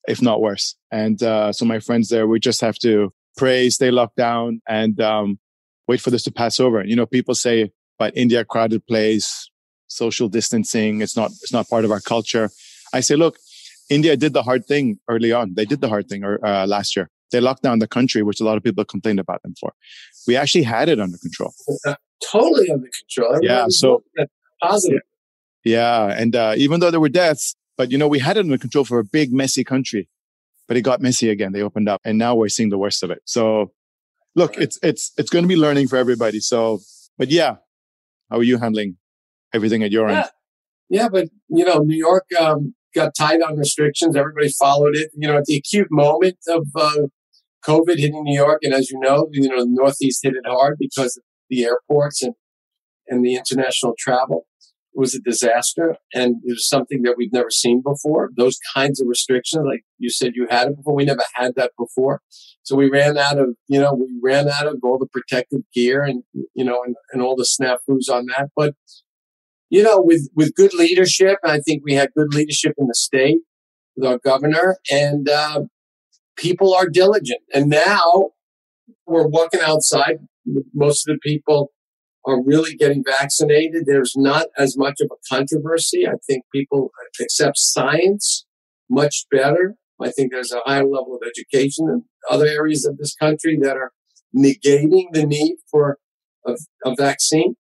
if 0.08 0.22
not 0.22 0.42
worse. 0.42 0.76
And 0.92 1.22
uh, 1.22 1.54
so 1.54 1.66
my 1.66 1.80
friends 1.80 2.10
there 2.10 2.28
we 2.28 2.40
just 2.40 2.62
have 2.62 2.78
to 2.80 3.14
pray 3.38 3.70
stay 3.70 3.92
locked 3.92 4.16
down 4.16 4.62
and 4.68 5.00
um, 5.00 5.40
wait 5.88 6.02
for 6.02 6.10
this 6.10 6.24
to 6.24 6.32
pass 6.32 6.60
over. 6.60 6.84
You 6.84 6.96
know 6.96 7.06
people 7.06 7.36
say 7.36 7.72
but 7.98 8.16
india 8.16 8.46
crowded 8.46 8.86
place 8.88 9.50
social 9.88 10.30
distancing 10.30 11.02
it's 11.02 11.18
not 11.18 11.32
it's 11.42 11.54
not 11.54 11.70
part 11.70 11.86
of 11.86 11.92
our 11.92 12.00
culture. 12.02 12.50
I 12.94 13.02
say 13.02 13.16
look 13.16 13.38
india 13.90 14.16
did 14.18 14.34
the 14.34 14.44
hard 14.44 14.66
thing 14.66 15.00
early 15.08 15.32
on. 15.32 15.54
They 15.56 15.66
did 15.66 15.82
the 15.82 15.90
hard 15.90 16.08
thing 16.10 16.24
uh, 16.24 16.66
last 16.68 16.96
year. 16.96 17.10
They 17.32 17.40
locked 17.40 17.62
down 17.62 17.80
the 17.80 17.88
country 17.88 18.24
which 18.24 18.42
a 18.42 18.44
lot 18.44 18.58
of 18.58 18.64
people 18.64 18.84
complained 18.86 19.20
about 19.20 19.44
them 19.44 19.54
for. 19.60 19.74
We 20.28 20.36
actually 20.36 20.64
had 20.64 20.90
it 20.90 21.00
under 21.00 21.18
control. 21.18 21.54
Uh, 21.86 21.96
totally 22.32 22.70
under 22.72 22.90
control. 23.00 23.36
Everybody 23.36 23.48
yeah 23.48 23.66
so 23.70 24.04
positive. 24.62 25.02
yeah. 25.04 25.19
And 25.66 26.36
uh, 26.36 26.54
even 26.58 26.80
though 26.80 26.92
there 26.92 27.00
were 27.00 27.10
deaths, 27.10 27.56
but 27.78 27.92
you 27.92 27.98
know, 27.98 28.08
we 28.08 28.20
had 28.20 28.38
it 28.38 28.42
under 28.42 28.58
control 28.58 28.86
for 28.86 29.00
a 29.00 29.04
big, 29.04 29.32
messy 29.32 29.64
country, 29.64 30.10
but 30.68 30.78
it 30.78 30.82
got 30.82 31.02
messy 31.02 31.30
again. 31.30 31.52
They 31.52 31.62
opened 31.62 31.90
up 31.90 32.02
and 32.04 32.18
now 32.18 32.36
we're 32.36 32.50
seeing 32.50 32.70
the 32.70 32.78
worst 32.78 33.04
of 33.04 33.12
it. 33.12 33.22
So 33.26 33.72
look, 34.36 34.52
right. 34.52 34.64
it's, 34.64 34.80
it's, 34.84 35.12
it's 35.18 35.30
going 35.30 35.44
to 35.44 35.50
be 35.50 35.56
learning 35.56 35.88
for 35.88 35.98
everybody. 35.98 36.40
So, 36.40 36.80
but 37.18 37.30
yeah, 37.30 37.58
how 38.30 38.38
are 38.38 38.44
you 38.44 38.58
handling 38.58 38.98
everything 39.54 39.84
at 39.84 39.92
your 39.92 40.10
yeah. 40.10 40.18
end? 40.18 40.30
Yeah. 40.90 41.10
But 41.10 41.30
you 41.50 41.66
know, 41.66 41.80
New 41.80 41.98
York, 41.98 42.26
um, 42.40 42.76
got 42.96 43.14
tight 43.16 43.42
on 43.42 43.58
restrictions. 43.58 44.16
Everybody 44.16 44.50
followed 44.50 44.96
it. 44.96 45.12
You 45.14 45.28
know, 45.28 45.38
at 45.38 45.46
the 45.46 45.58
acute 45.58 45.88
moment 45.92 46.38
of, 46.48 46.66
uh, 46.76 47.08
COVID 47.66 47.98
hitting 47.98 48.24
New 48.24 48.36
York, 48.36 48.60
and 48.64 48.74
as 48.74 48.90
you 48.90 49.00
know, 49.00 49.28
you 49.32 49.50
know 49.50 49.60
the 49.60 49.70
Northeast 49.70 50.22
hit 50.24 50.34
it 50.34 50.48
hard 50.48 50.78
because 50.80 51.18
of 51.18 51.24
the 51.50 51.66
airports 51.66 52.22
and 52.22 52.34
and 53.08 53.26
the 53.26 53.36
international 53.36 53.96
travel 53.98 54.46
was 54.94 55.14
a 55.14 55.20
disaster 55.20 55.96
and 56.14 56.38
it 56.44 56.52
was 56.52 56.68
something 56.68 57.04
that 57.04 57.16
we've 57.18 57.34
never 57.34 57.52
seen 57.52 57.82
before. 57.82 58.30
Those 58.36 58.58
kinds 58.74 59.00
of 59.00 59.08
restrictions, 59.08 59.66
like 59.66 59.84
you 59.98 60.10
said, 60.10 60.32
you 60.36 60.48
had 60.50 60.68
it 60.68 60.78
before. 60.78 60.96
We 60.96 61.06
never 61.06 61.24
had 61.36 61.54
that 61.56 61.72
before. 61.78 62.22
So 62.64 62.76
we 62.76 62.90
ran 62.90 63.18
out 63.18 63.38
of, 63.38 63.56
you 63.68 63.80
know, 63.80 63.94
we 63.94 64.20
ran 64.22 64.50
out 64.50 64.68
of 64.68 64.78
all 64.84 64.98
the 64.98 65.08
protective 65.08 65.62
gear 65.74 66.04
and, 66.04 66.24
you 66.54 66.66
know, 66.66 66.84
and, 66.84 66.96
and 67.12 67.22
all 67.22 67.36
the 67.36 67.48
snafus 67.48 68.12
on 68.12 68.26
that. 68.28 68.50
But, 68.56 68.74
you 69.70 69.84
know, 69.84 70.02
with, 70.02 70.30
with 70.36 70.56
good 70.56 70.74
leadership, 70.74 71.38
I 71.44 71.60
think 71.60 71.84
we 71.86 71.94
had 71.94 72.10
good 72.16 72.34
leadership 72.34 72.74
in 72.78 72.88
the 72.88 72.96
state 72.96 73.40
with 73.96 74.08
our 74.08 74.20
governor 74.20 74.78
and, 74.92 75.30
uh, 75.30 75.62
people 76.36 76.74
are 76.74 76.88
diligent. 76.88 77.42
And 77.54 77.70
now 77.70 78.32
we're 79.06 79.28
walking 79.28 79.62
outside. 79.62 80.20
Most 80.74 81.08
of 81.08 81.16
the 81.16 81.20
people 81.20 81.72
are 82.26 82.44
really 82.44 82.76
getting 82.76 83.04
vaccinated. 83.04 83.86
There's 83.86 84.14
not 84.16 84.48
as 84.58 84.78
much 84.78 85.00
of 85.02 85.10
a 85.12 85.34
controversy. 85.34 86.08
I 86.08 86.16
think 86.28 86.44
people 86.54 86.92
accept 87.22 87.58
science 87.58 88.46
much 88.90 89.26
better. 89.32 89.76
I 90.02 90.12
think 90.12 90.32
there's 90.32 90.52
a 90.52 90.62
higher 90.66 90.86
level 90.86 91.16
of 91.16 91.28
education 91.28 91.90
in 91.90 92.04
other 92.30 92.46
areas 92.46 92.86
of 92.86 92.98
this 92.98 93.16
country 93.16 93.58
that 93.62 93.78
are 93.78 93.92
negating 94.36 95.08
the 95.12 95.26
need 95.26 95.58
for 95.70 95.98
a, 96.46 96.58
a 96.86 96.96
vaccine 96.96 97.56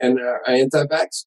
and 0.00 0.18
uh, 0.18 0.38
anti-vax. 0.50 1.26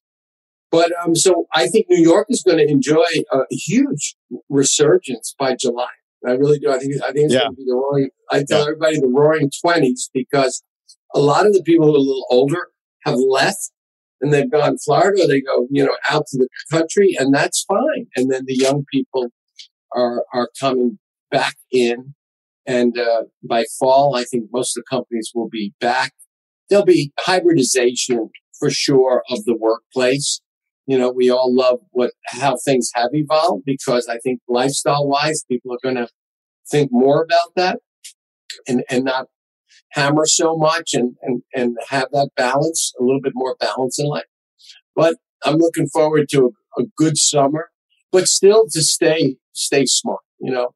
But 0.70 0.92
um, 1.02 1.14
so 1.14 1.46
I 1.54 1.66
think 1.66 1.86
New 1.88 2.02
York 2.02 2.26
is 2.28 2.42
going 2.42 2.58
to 2.58 2.70
enjoy 2.70 3.06
a 3.32 3.40
huge 3.50 4.16
resurgence 4.50 5.34
by 5.38 5.56
July. 5.58 5.88
I 6.26 6.32
really 6.32 6.58
do. 6.58 6.70
I 6.70 6.78
think 6.78 6.94
I 7.02 7.12
think 7.12 7.26
it's 7.26 7.34
yeah. 7.34 7.40
going 7.40 7.52
to 7.52 7.56
be 7.56 7.64
the 7.64 7.74
roaring. 7.74 8.10
I 8.30 8.42
tell 8.42 8.58
yeah. 8.58 8.64
everybody 8.64 9.00
the 9.00 9.08
roaring 9.08 9.50
twenties 9.62 10.10
because 10.12 10.62
a 11.14 11.20
lot 11.20 11.46
of 11.46 11.54
the 11.54 11.62
people 11.62 11.86
who 11.86 11.94
are 11.94 11.96
a 11.96 12.00
little 12.00 12.26
older 12.28 12.68
have 13.10 13.18
left 13.18 13.70
and 14.20 14.32
they've 14.32 14.50
gone 14.50 14.78
Florida, 14.78 15.26
they 15.26 15.40
go, 15.40 15.66
you 15.70 15.84
know, 15.84 15.96
out 16.10 16.26
to 16.28 16.38
the 16.38 16.48
country, 16.70 17.14
and 17.18 17.32
that's 17.32 17.64
fine. 17.64 18.06
And 18.16 18.30
then 18.30 18.44
the 18.46 18.56
young 18.56 18.84
people 18.92 19.28
are 19.94 20.24
are 20.32 20.50
coming 20.60 20.98
back 21.30 21.56
in, 21.70 22.14
and 22.66 22.98
uh, 22.98 23.24
by 23.48 23.64
fall, 23.78 24.16
I 24.16 24.24
think 24.24 24.46
most 24.52 24.76
of 24.76 24.82
the 24.82 24.96
companies 24.96 25.30
will 25.34 25.48
be 25.48 25.72
back. 25.80 26.12
There'll 26.68 26.84
be 26.84 27.12
hybridization 27.20 28.30
for 28.58 28.70
sure 28.70 29.22
of 29.30 29.44
the 29.44 29.56
workplace. 29.56 30.40
You 30.86 30.98
know, 30.98 31.10
we 31.10 31.30
all 31.30 31.54
love 31.54 31.80
what 31.90 32.12
how 32.26 32.56
things 32.64 32.90
have 32.94 33.10
evolved 33.12 33.64
because 33.66 34.08
I 34.08 34.18
think 34.18 34.40
lifestyle 34.48 35.06
wise, 35.06 35.44
people 35.44 35.72
are 35.72 35.78
going 35.82 35.96
to 35.96 36.08
think 36.70 36.90
more 36.90 37.22
about 37.22 37.54
that 37.56 37.78
and 38.66 38.84
and 38.90 39.04
not 39.04 39.26
hammer 39.92 40.26
so 40.26 40.56
much 40.56 40.94
and 40.94 41.16
and 41.22 41.42
and 41.54 41.76
have 41.88 42.08
that 42.12 42.30
balance, 42.36 42.92
a 42.98 43.02
little 43.02 43.20
bit 43.20 43.32
more 43.34 43.56
balance 43.60 43.98
in 43.98 44.06
life. 44.06 44.24
But 44.94 45.16
I'm 45.44 45.56
looking 45.56 45.88
forward 45.88 46.28
to 46.30 46.52
a, 46.78 46.82
a 46.82 46.84
good 46.96 47.16
summer, 47.16 47.70
but 48.12 48.26
still 48.26 48.66
to 48.70 48.82
stay 48.82 49.36
stay 49.52 49.86
smart. 49.86 50.20
You 50.40 50.52
know, 50.52 50.70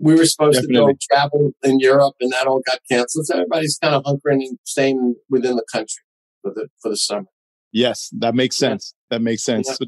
we 0.00 0.14
were 0.14 0.24
supposed 0.24 0.60
Definitely. 0.62 0.94
to 0.94 0.98
go 1.08 1.16
travel 1.16 1.52
in 1.62 1.80
Europe, 1.80 2.14
and 2.20 2.32
that 2.32 2.46
all 2.46 2.62
got 2.66 2.80
canceled. 2.90 3.26
So 3.26 3.34
everybody's 3.34 3.78
kind 3.78 3.94
of 3.94 4.02
hunkering 4.04 4.42
and 4.46 4.58
staying 4.64 5.14
within 5.28 5.56
the 5.56 5.64
country 5.72 6.02
for 6.42 6.52
the 6.54 6.68
for 6.82 6.90
the 6.90 6.96
summer. 6.96 7.26
Yes, 7.72 8.10
that 8.18 8.34
makes 8.34 8.56
sense. 8.56 8.94
Yeah. 9.10 9.16
That 9.16 9.22
makes 9.22 9.44
sense. 9.44 9.68
Yeah. 9.68 9.74
So, 9.74 9.84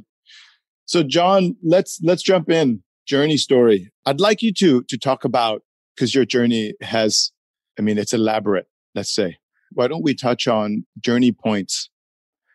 so, 0.85 1.03
John, 1.03 1.57
let's 1.63 1.99
let's 2.03 2.23
jump 2.23 2.51
in. 2.51 2.83
Journey 3.05 3.37
story. 3.37 3.91
I'd 4.07 4.21
like 4.21 4.43
you 4.43 4.53
to 4.55 4.85
to 4.85 4.97
talk 4.97 5.25
about 5.25 5.63
because 5.95 6.15
your 6.15 6.25
journey 6.25 6.75
has, 6.81 7.33
I 7.79 7.83
mean, 7.83 7.99
it's 7.99 8.13
elaborate. 8.13 8.67
Let's 8.95 9.15
say, 9.15 9.39
why 9.73 9.89
don't 9.89 10.03
we 10.03 10.15
touch 10.15 10.47
on 10.47 10.85
journey 11.01 11.33
points, 11.33 11.91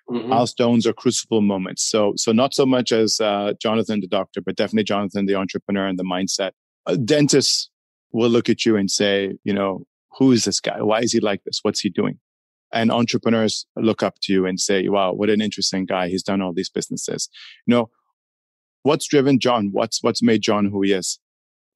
mm-hmm. 0.09 0.29
milestones, 0.29 0.85
or 0.85 0.93
crucible 0.93 1.41
moments? 1.41 1.83
So, 1.89 2.13
so 2.15 2.31
not 2.31 2.53
so 2.53 2.65
much 2.65 2.91
as 2.91 3.19
uh, 3.19 3.53
Jonathan 3.59 4.01
the 4.01 4.07
doctor, 4.07 4.41
but 4.41 4.55
definitely 4.55 4.83
Jonathan 4.83 5.25
the 5.25 5.35
entrepreneur 5.35 5.87
and 5.87 5.97
the 5.97 6.03
mindset. 6.03 6.51
A 6.85 6.97
dentist 6.97 7.69
will 8.11 8.29
look 8.29 8.49
at 8.49 8.65
you 8.65 8.77
and 8.77 8.89
say, 8.89 9.33
you 9.43 9.53
know, 9.53 9.85
who 10.17 10.31
is 10.31 10.45
this 10.45 10.59
guy? 10.59 10.81
Why 10.81 10.99
is 10.99 11.11
he 11.11 11.19
like 11.19 11.43
this? 11.43 11.59
What's 11.63 11.81
he 11.81 11.89
doing? 11.89 12.19
and 12.73 12.91
entrepreneurs 12.91 13.65
look 13.75 14.03
up 14.03 14.15
to 14.23 14.33
you 14.33 14.45
and 14.45 14.59
say, 14.59 14.87
wow, 14.89 15.13
what 15.13 15.29
an 15.29 15.41
interesting 15.41 15.85
guy. 15.85 16.09
He's 16.09 16.23
done 16.23 16.41
all 16.41 16.53
these 16.53 16.69
businesses. 16.69 17.29
You 17.65 17.75
know, 17.75 17.89
what's 18.83 19.07
driven 19.07 19.39
John? 19.39 19.69
What's, 19.71 20.03
what's 20.03 20.21
made 20.21 20.41
John 20.41 20.65
who 20.65 20.81
he 20.81 20.93
is? 20.93 21.19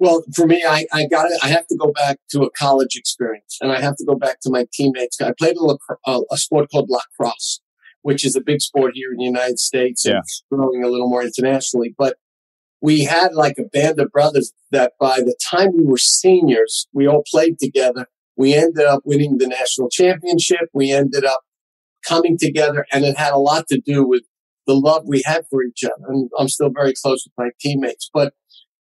Well, 0.01 0.23
for 0.35 0.47
me, 0.47 0.63
I, 0.67 0.85
I 0.91 1.05
got 1.07 1.27
it. 1.31 1.39
I 1.43 1.47
have 1.47 1.67
to 1.67 1.77
go 1.77 1.91
back 1.91 2.17
to 2.31 2.41
a 2.41 2.49
college 2.51 2.95
experience 2.95 3.57
and 3.61 3.71
I 3.71 3.79
have 3.79 3.95
to 3.97 4.05
go 4.05 4.15
back 4.15 4.39
to 4.41 4.49
my 4.49 4.65
teammates. 4.73 5.21
I 5.21 5.31
played 5.37 5.55
a, 5.57 6.19
a 6.31 6.37
sport 6.37 6.69
called 6.71 6.89
lacrosse, 6.89 7.61
which 8.01 8.25
is 8.25 8.35
a 8.35 8.41
big 8.41 8.61
sport 8.61 8.93
here 8.95 9.11
in 9.11 9.17
the 9.17 9.25
United 9.25 9.59
States 9.59 10.03
yeah. 10.05 10.15
and 10.15 10.23
growing 10.51 10.83
a 10.83 10.87
little 10.87 11.07
more 11.07 11.23
internationally. 11.23 11.93
But 11.97 12.17
we 12.81 13.03
had 13.03 13.33
like 13.33 13.59
a 13.59 13.63
band 13.63 13.99
of 13.99 14.11
brothers 14.11 14.51
that 14.71 14.93
by 14.99 15.19
the 15.19 15.35
time 15.39 15.69
we 15.77 15.85
were 15.85 15.99
seniors, 15.99 16.87
we 16.93 17.07
all 17.07 17.23
played 17.31 17.59
together 17.59 18.07
we 18.41 18.55
ended 18.55 18.85
up 18.85 19.01
winning 19.05 19.37
the 19.37 19.47
national 19.47 19.89
championship. 19.89 20.69
We 20.73 20.91
ended 20.91 21.23
up 21.23 21.41
coming 22.03 22.39
together 22.39 22.85
and 22.91 23.05
it 23.05 23.15
had 23.17 23.33
a 23.33 23.37
lot 23.37 23.67
to 23.67 23.79
do 23.79 24.03
with 24.03 24.23
the 24.65 24.73
love 24.73 25.03
we 25.05 25.21
had 25.25 25.45
for 25.49 25.63
each 25.63 25.83
other. 25.83 26.07
And 26.07 26.29
I'm 26.39 26.49
still 26.49 26.71
very 26.73 26.93
close 26.99 27.25
with 27.25 27.33
my 27.37 27.51
teammates, 27.59 28.09
but 28.11 28.33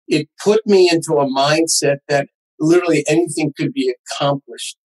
it 0.08 0.30
put 0.44 0.66
me 0.66 0.90
into 0.92 1.14
a 1.14 1.26
mindset 1.26 1.98
that 2.08 2.28
literally 2.60 3.04
anything 3.08 3.54
could 3.58 3.74
be 3.74 3.94
accomplished 4.12 4.78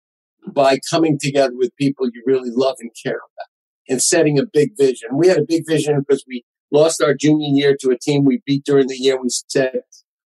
by 0.53 0.79
coming 0.91 1.19
together 1.19 1.55
with 1.55 1.77
people 1.77 2.07
you 2.13 2.23
really 2.27 2.51
love 2.53 2.77
and 2.81 2.91
care 3.03 3.17
about 3.17 3.49
and 3.89 4.03
setting 4.03 4.39
a 4.39 4.47
big 4.47 4.71
vision. 4.79 5.11
We 5.13 5.29
had 5.29 5.39
a 5.39 5.45
big 5.47 5.65
vision 5.67 6.01
because 6.01 6.25
we 6.27 6.45
lost 6.73 7.03
our 7.03 7.15
junior 7.15 7.49
year 7.53 7.77
to 7.81 7.91
a 7.91 7.99
team 7.99 8.25
we 8.25 8.41
beat 8.47 8.65
during 8.65 8.87
the 8.89 8.97
year. 8.97 9.21
We 9.21 9.29
said, 9.29 9.81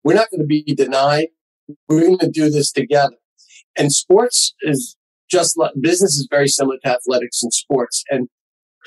we're 0.05 0.15
not 0.15 0.31
going 0.31 0.41
to 0.41 0.47
be 0.47 0.63
denied. 0.63 1.29
We're 1.89 2.01
going 2.01 2.19
to 2.19 2.31
do 2.31 2.51
this 2.51 2.71
together. 2.71 3.17
And 3.77 3.93
sports 3.93 4.55
is 4.63 4.97
just 5.31 5.59
like 5.59 5.73
business 5.81 6.17
is 6.17 6.29
very 6.31 6.49
similar 6.49 6.77
to 6.85 6.91
athletics 6.91 7.43
and 7.43 7.53
sports. 7.53 8.05
And 8.11 8.29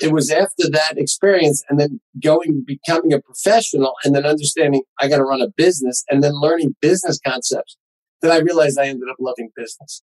it 0.00 0.12
was 0.12 0.30
after 0.30 0.70
that 0.70 0.94
experience 0.96 1.64
and 1.68 1.78
then 1.78 2.00
going, 2.22 2.64
becoming 2.66 3.12
a 3.12 3.20
professional 3.20 3.94
and 4.04 4.14
then 4.14 4.24
understanding 4.24 4.82
I 5.00 5.08
got 5.08 5.18
to 5.18 5.24
run 5.24 5.42
a 5.42 5.48
business 5.56 6.04
and 6.08 6.22
then 6.22 6.32
learning 6.34 6.76
business 6.80 7.18
concepts 7.24 7.76
that 8.22 8.30
I 8.30 8.38
realized 8.38 8.78
I 8.78 8.86
ended 8.86 9.08
up 9.10 9.16
loving 9.18 9.50
business. 9.56 10.02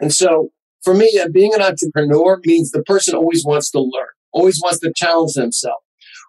And 0.00 0.12
so 0.12 0.50
for 0.82 0.94
me, 0.94 1.18
uh, 1.18 1.28
being 1.32 1.54
an 1.54 1.62
entrepreneur 1.62 2.40
means 2.44 2.70
the 2.70 2.82
person 2.82 3.14
always 3.14 3.44
wants 3.44 3.70
to 3.72 3.80
learn, 3.80 4.08
always 4.32 4.60
wants 4.62 4.80
to 4.80 4.92
challenge 4.94 5.34
themselves. 5.34 5.84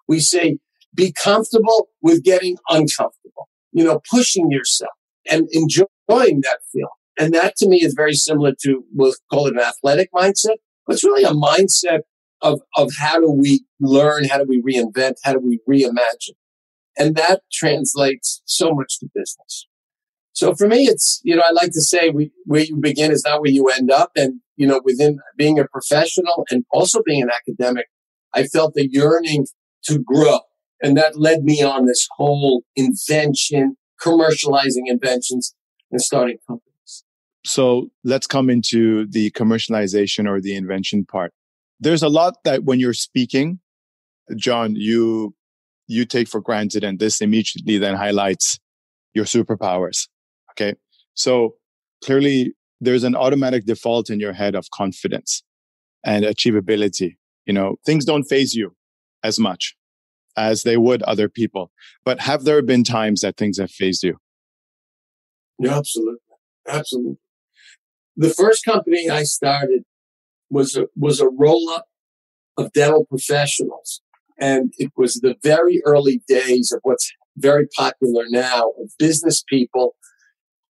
We 0.08 0.20
say, 0.20 0.58
be 0.94 1.12
comfortable 1.12 1.88
with 2.00 2.22
getting 2.22 2.56
uncomfortable, 2.70 3.48
you 3.72 3.84
know, 3.84 4.00
pushing 4.10 4.50
yourself 4.50 4.92
and 5.30 5.46
enjoying 5.52 6.40
that 6.42 6.58
feeling. 6.72 6.88
And 7.18 7.34
that 7.34 7.56
to 7.56 7.68
me 7.68 7.78
is 7.82 7.94
very 7.94 8.14
similar 8.14 8.52
to, 8.62 8.84
we'll 8.94 9.14
call 9.30 9.46
it 9.46 9.54
an 9.54 9.60
athletic 9.60 10.10
mindset, 10.12 10.56
it's 10.88 11.04
really 11.04 11.24
a 11.24 11.30
mindset 11.30 12.00
of, 12.42 12.60
of 12.76 12.92
how 12.98 13.18
do 13.20 13.30
we 13.30 13.64
learn? 13.80 14.24
How 14.28 14.38
do 14.38 14.46
we 14.48 14.62
reinvent? 14.62 15.14
How 15.24 15.32
do 15.32 15.40
we 15.40 15.60
reimagine? 15.68 16.36
And 16.98 17.14
that 17.16 17.42
translates 17.52 18.42
so 18.46 18.72
much 18.72 18.98
to 19.00 19.08
business. 19.14 19.66
So 20.32 20.54
for 20.54 20.68
me, 20.68 20.84
it's, 20.84 21.20
you 21.24 21.34
know, 21.34 21.42
I 21.44 21.50
like 21.50 21.72
to 21.72 21.80
say 21.80 22.10
we, 22.10 22.30
where 22.44 22.62
you 22.62 22.76
begin 22.76 23.10
is 23.10 23.24
not 23.24 23.40
where 23.40 23.50
you 23.50 23.68
end 23.68 23.90
up. 23.90 24.10
And, 24.16 24.40
you 24.56 24.66
know, 24.66 24.80
within 24.84 25.18
being 25.36 25.58
a 25.58 25.66
professional 25.66 26.44
and 26.50 26.64
also 26.70 27.02
being 27.02 27.22
an 27.22 27.30
academic, 27.30 27.86
I 28.34 28.44
felt 28.44 28.74
the 28.74 28.88
yearning 28.90 29.46
to 29.84 29.98
grow. 29.98 30.40
And 30.82 30.96
that 30.98 31.18
led 31.18 31.42
me 31.42 31.62
on 31.62 31.86
this 31.86 32.06
whole 32.16 32.64
invention, 32.76 33.76
commercializing 34.02 34.84
inventions 34.86 35.54
and 35.90 36.00
starting 36.00 36.36
companies. 36.46 37.04
So 37.46 37.88
let's 38.04 38.26
come 38.26 38.50
into 38.50 39.06
the 39.06 39.30
commercialization 39.30 40.28
or 40.28 40.40
the 40.40 40.54
invention 40.54 41.06
part. 41.06 41.32
There's 41.80 42.02
a 42.02 42.08
lot 42.08 42.44
that 42.44 42.64
when 42.64 42.80
you're 42.80 42.94
speaking, 42.94 43.60
John, 44.36 44.74
you 44.76 45.34
you 45.88 46.04
take 46.04 46.28
for 46.28 46.40
granted, 46.40 46.82
and 46.82 46.98
this 46.98 47.20
immediately 47.20 47.78
then 47.78 47.94
highlights 47.94 48.58
your 49.14 49.24
superpowers. 49.24 50.08
Okay. 50.52 50.74
So 51.14 51.56
clearly 52.04 52.54
there's 52.80 53.04
an 53.04 53.14
automatic 53.14 53.64
default 53.66 54.10
in 54.10 54.20
your 54.20 54.32
head 54.32 54.54
of 54.54 54.70
confidence 54.70 55.42
and 56.04 56.24
achievability. 56.24 57.16
You 57.46 57.52
know, 57.52 57.76
things 57.86 58.04
don't 58.04 58.24
faze 58.24 58.54
you 58.54 58.74
as 59.22 59.38
much 59.38 59.76
as 60.36 60.64
they 60.64 60.76
would 60.76 61.02
other 61.04 61.28
people. 61.28 61.70
But 62.04 62.20
have 62.20 62.44
there 62.44 62.62
been 62.62 62.84
times 62.84 63.20
that 63.20 63.36
things 63.36 63.58
have 63.58 63.70
fazed 63.70 64.02
you? 64.02 64.18
Yeah, 65.58 65.78
absolutely. 65.78 66.20
Absolutely. 66.68 67.18
The 68.16 68.30
first 68.30 68.64
company 68.64 69.08
I 69.08 69.22
started 69.22 69.84
was 70.50 70.76
a, 70.76 70.86
was 70.96 71.20
a 71.20 71.28
roll 71.28 71.68
up 71.70 71.86
of 72.56 72.72
dental 72.72 73.04
professionals. 73.06 74.00
And 74.38 74.72
it 74.78 74.92
was 74.96 75.14
the 75.14 75.36
very 75.42 75.82
early 75.84 76.22
days 76.28 76.72
of 76.72 76.80
what's 76.82 77.10
very 77.36 77.66
popular 77.76 78.24
now 78.28 78.70
of 78.80 78.90
business 78.98 79.42
people 79.48 79.96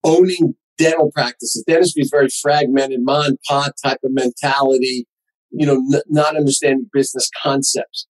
owning 0.04 0.54
dental 0.78 1.11
practices. 1.12 1.64
Dentistry 1.66 2.02
is 2.02 2.11
very 2.11 2.28
fragmented, 2.42 3.00
ma 3.02 3.23
and 3.23 3.38
pa 3.49 3.71
type 3.85 3.99
of 4.04 4.12
mentality, 4.12 5.06
you 5.50 5.66
know, 5.66 5.83
n- 5.92 6.02
not 6.09 6.37
understanding 6.37 6.88
business 6.92 7.30
concepts. 7.42 8.06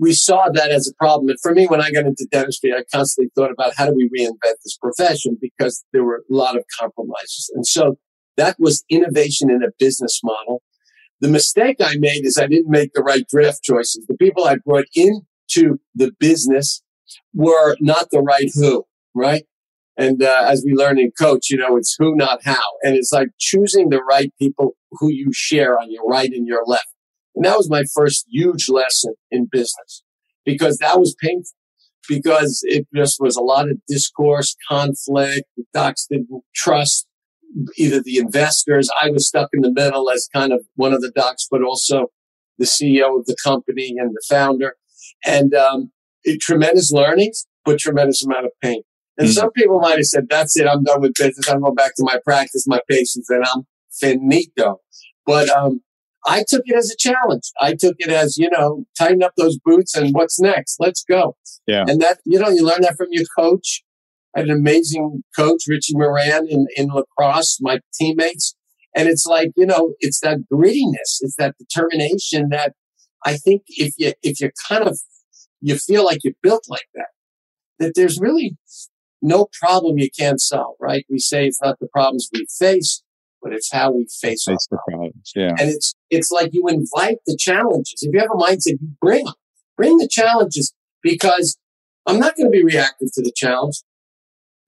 We 0.00 0.12
saw 0.12 0.48
that 0.52 0.70
as 0.70 0.88
a 0.88 0.94
problem. 0.94 1.28
And 1.28 1.40
for 1.40 1.52
me, 1.52 1.66
when 1.66 1.80
I 1.80 1.90
got 1.90 2.06
into 2.06 2.26
dentistry, 2.30 2.72
I 2.72 2.84
constantly 2.92 3.30
thought 3.34 3.50
about 3.50 3.74
how 3.76 3.86
do 3.86 3.94
we 3.94 4.08
reinvent 4.16 4.56
this 4.64 4.78
profession 4.80 5.36
because 5.40 5.84
there 5.92 6.04
were 6.04 6.22
a 6.30 6.34
lot 6.34 6.56
of 6.56 6.64
compromises. 6.78 7.50
And 7.54 7.66
so 7.66 7.98
that 8.36 8.56
was 8.58 8.84
innovation 8.88 9.50
in 9.50 9.62
a 9.62 9.72
business 9.78 10.20
model. 10.22 10.62
The 11.20 11.28
mistake 11.28 11.76
I 11.80 11.96
made 11.98 12.24
is 12.24 12.38
I 12.38 12.46
didn't 12.46 12.70
make 12.70 12.92
the 12.92 13.02
right 13.02 13.26
draft 13.28 13.62
choices. 13.62 14.06
The 14.06 14.16
people 14.16 14.44
I 14.44 14.56
brought 14.56 14.86
into 14.94 15.78
the 15.94 16.12
business 16.18 16.82
were 17.34 17.76
not 17.80 18.10
the 18.10 18.20
right 18.20 18.50
who, 18.54 18.84
right? 19.14 19.44
And 19.96 20.22
uh, 20.22 20.44
as 20.46 20.62
we 20.64 20.74
learn 20.74 20.98
in 20.98 21.10
coach, 21.10 21.50
you 21.50 21.56
know, 21.56 21.76
it's 21.76 21.96
who, 21.98 22.14
not 22.14 22.44
how. 22.44 22.62
And 22.84 22.94
it's 22.94 23.12
like 23.12 23.30
choosing 23.40 23.88
the 23.88 24.02
right 24.02 24.32
people 24.40 24.76
who 24.92 25.10
you 25.10 25.32
share 25.32 25.78
on 25.78 25.90
your 25.90 26.04
right 26.04 26.30
and 26.30 26.46
your 26.46 26.62
left. 26.66 26.86
And 27.34 27.44
that 27.44 27.56
was 27.56 27.68
my 27.68 27.82
first 27.94 28.24
huge 28.28 28.68
lesson 28.68 29.14
in 29.32 29.48
business 29.50 30.04
because 30.44 30.78
that 30.78 31.00
was 31.00 31.16
painful 31.20 31.50
because 32.08 32.60
it 32.62 32.86
just 32.94 33.18
was 33.20 33.36
a 33.36 33.42
lot 33.42 33.68
of 33.68 33.78
discourse, 33.88 34.56
conflict. 34.68 35.42
The 35.56 35.64
docs 35.74 36.06
didn't 36.10 36.28
trust 36.54 37.07
either 37.76 38.02
the 38.02 38.18
investors. 38.18 38.88
I 39.00 39.10
was 39.10 39.28
stuck 39.28 39.50
in 39.52 39.62
the 39.62 39.72
middle 39.72 40.10
as 40.10 40.28
kind 40.32 40.52
of 40.52 40.64
one 40.74 40.92
of 40.92 41.00
the 41.00 41.10
docs, 41.10 41.46
but 41.50 41.62
also 41.62 42.08
the 42.58 42.66
CEO 42.66 43.18
of 43.18 43.26
the 43.26 43.36
company 43.42 43.94
and 43.98 44.10
the 44.10 44.22
founder. 44.28 44.74
And 45.24 45.54
um, 45.54 45.90
it, 46.24 46.40
tremendous 46.40 46.92
learnings, 46.92 47.46
but 47.64 47.78
tremendous 47.78 48.24
amount 48.24 48.46
of 48.46 48.52
pain. 48.62 48.82
And 49.16 49.28
mm-hmm. 49.28 49.34
some 49.34 49.50
people 49.52 49.80
might 49.80 49.96
have 49.96 50.06
said, 50.06 50.26
that's 50.28 50.56
it. 50.56 50.66
I'm 50.66 50.84
done 50.84 51.00
with 51.00 51.14
business. 51.14 51.48
I'm 51.48 51.60
going 51.60 51.74
back 51.74 51.94
to 51.96 52.04
my 52.04 52.18
practice, 52.24 52.64
my 52.66 52.80
patients, 52.88 53.28
and 53.30 53.44
I'm 53.44 53.66
finito. 54.00 54.80
But 55.26 55.48
um, 55.50 55.80
I 56.24 56.44
took 56.46 56.62
it 56.66 56.76
as 56.76 56.90
a 56.90 56.96
challenge. 56.96 57.50
I 57.60 57.74
took 57.74 57.96
it 57.98 58.10
as, 58.10 58.36
you 58.36 58.48
know, 58.50 58.84
tighten 58.96 59.22
up 59.22 59.32
those 59.36 59.58
boots 59.58 59.96
and 59.96 60.14
what's 60.14 60.38
next? 60.38 60.76
Let's 60.78 61.04
go. 61.04 61.36
Yeah. 61.66 61.84
And 61.86 62.00
that, 62.00 62.18
you 62.24 62.38
know, 62.38 62.48
you 62.48 62.64
learn 62.64 62.82
that 62.82 62.96
from 62.96 63.08
your 63.10 63.24
coach 63.36 63.82
had 64.38 64.48
an 64.48 64.56
amazing 64.56 65.22
coach, 65.36 65.64
Richie 65.68 65.94
Moran, 65.96 66.46
in, 66.48 66.66
in 66.76 66.88
lacrosse, 66.88 67.58
my 67.60 67.80
teammates. 67.94 68.54
And 68.96 69.08
it's 69.08 69.26
like, 69.26 69.50
you 69.56 69.66
know, 69.66 69.94
it's 70.00 70.20
that 70.20 70.38
grittiness, 70.52 71.18
it's 71.20 71.36
that 71.38 71.56
determination 71.58 72.48
that 72.50 72.72
I 73.24 73.36
think 73.36 73.62
if 73.68 73.94
you, 73.98 74.12
if 74.22 74.40
you 74.40 74.50
kind 74.68 74.88
of 74.88 74.98
you 75.60 75.76
feel 75.76 76.04
like 76.04 76.18
you're 76.24 76.34
built 76.42 76.64
like 76.68 76.88
that, 76.94 77.08
that 77.78 77.92
there's 77.94 78.18
really 78.20 78.56
no 79.20 79.48
problem 79.60 79.98
you 79.98 80.08
can't 80.16 80.40
solve, 80.40 80.76
right? 80.80 81.04
We 81.10 81.18
say 81.18 81.46
it's 81.46 81.60
not 81.62 81.78
the 81.80 81.88
problems 81.88 82.28
we 82.32 82.46
face, 82.58 83.02
but 83.42 83.52
it's 83.52 83.72
how 83.72 83.92
we 83.92 84.06
face, 84.20 84.44
face 84.44 84.66
the 84.70 84.78
problems. 84.88 85.32
Yeah. 85.34 85.54
And 85.58 85.68
it's, 85.68 85.94
it's 86.10 86.30
like 86.30 86.50
you 86.52 86.66
invite 86.68 87.18
the 87.26 87.36
challenges. 87.36 88.02
If 88.02 88.12
you 88.12 88.20
have 88.20 88.30
a 88.32 88.36
mindset, 88.36 88.80
you 88.80 88.88
bring 89.00 89.24
them, 89.24 89.34
bring 89.76 89.98
the 89.98 90.08
challenges 90.08 90.72
because 91.02 91.58
I'm 92.06 92.18
not 92.18 92.36
going 92.36 92.46
to 92.46 92.50
be 92.50 92.64
reactive 92.64 93.08
to 93.14 93.22
the 93.22 93.32
challenge. 93.34 93.82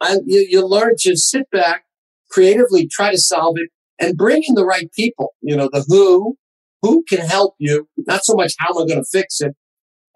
You, 0.02 0.46
you 0.48 0.66
learn 0.66 0.94
to 1.00 1.16
sit 1.16 1.50
back, 1.50 1.84
creatively 2.30 2.88
try 2.88 3.10
to 3.10 3.18
solve 3.18 3.56
it 3.58 3.70
and 3.98 4.16
bring 4.16 4.42
in 4.46 4.54
the 4.54 4.64
right 4.64 4.90
people. 4.92 5.34
You 5.40 5.56
know, 5.56 5.68
the 5.72 5.84
who, 5.86 6.36
who 6.82 7.04
can 7.08 7.20
help 7.20 7.54
you, 7.58 7.88
not 7.98 8.24
so 8.24 8.34
much 8.34 8.54
how 8.58 8.74
am 8.74 8.84
I 8.84 8.86
going 8.86 9.04
to 9.04 9.10
fix 9.10 9.40
it. 9.40 9.54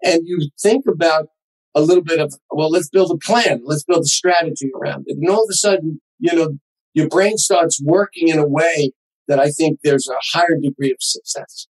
And 0.03 0.21
you 0.25 0.49
think 0.61 0.85
about 0.87 1.27
a 1.73 1.81
little 1.81 2.03
bit 2.03 2.19
of, 2.19 2.33
well, 2.51 2.69
let's 2.69 2.89
build 2.89 3.11
a 3.11 3.17
plan. 3.17 3.61
Let's 3.65 3.83
build 3.83 4.03
a 4.03 4.07
strategy 4.07 4.69
around 4.75 5.05
it. 5.07 5.17
And 5.17 5.29
all 5.29 5.43
of 5.43 5.49
a 5.49 5.53
sudden, 5.55 6.01
you 6.19 6.33
know, 6.35 6.57
your 6.93 7.09
brain 7.09 7.37
starts 7.37 7.81
working 7.83 8.29
in 8.29 8.39
a 8.39 8.47
way 8.47 8.91
that 9.27 9.39
I 9.39 9.51
think 9.51 9.79
there's 9.83 10.07
a 10.07 10.37
higher 10.37 10.57
degree 10.61 10.91
of 10.91 10.97
success. 10.99 11.67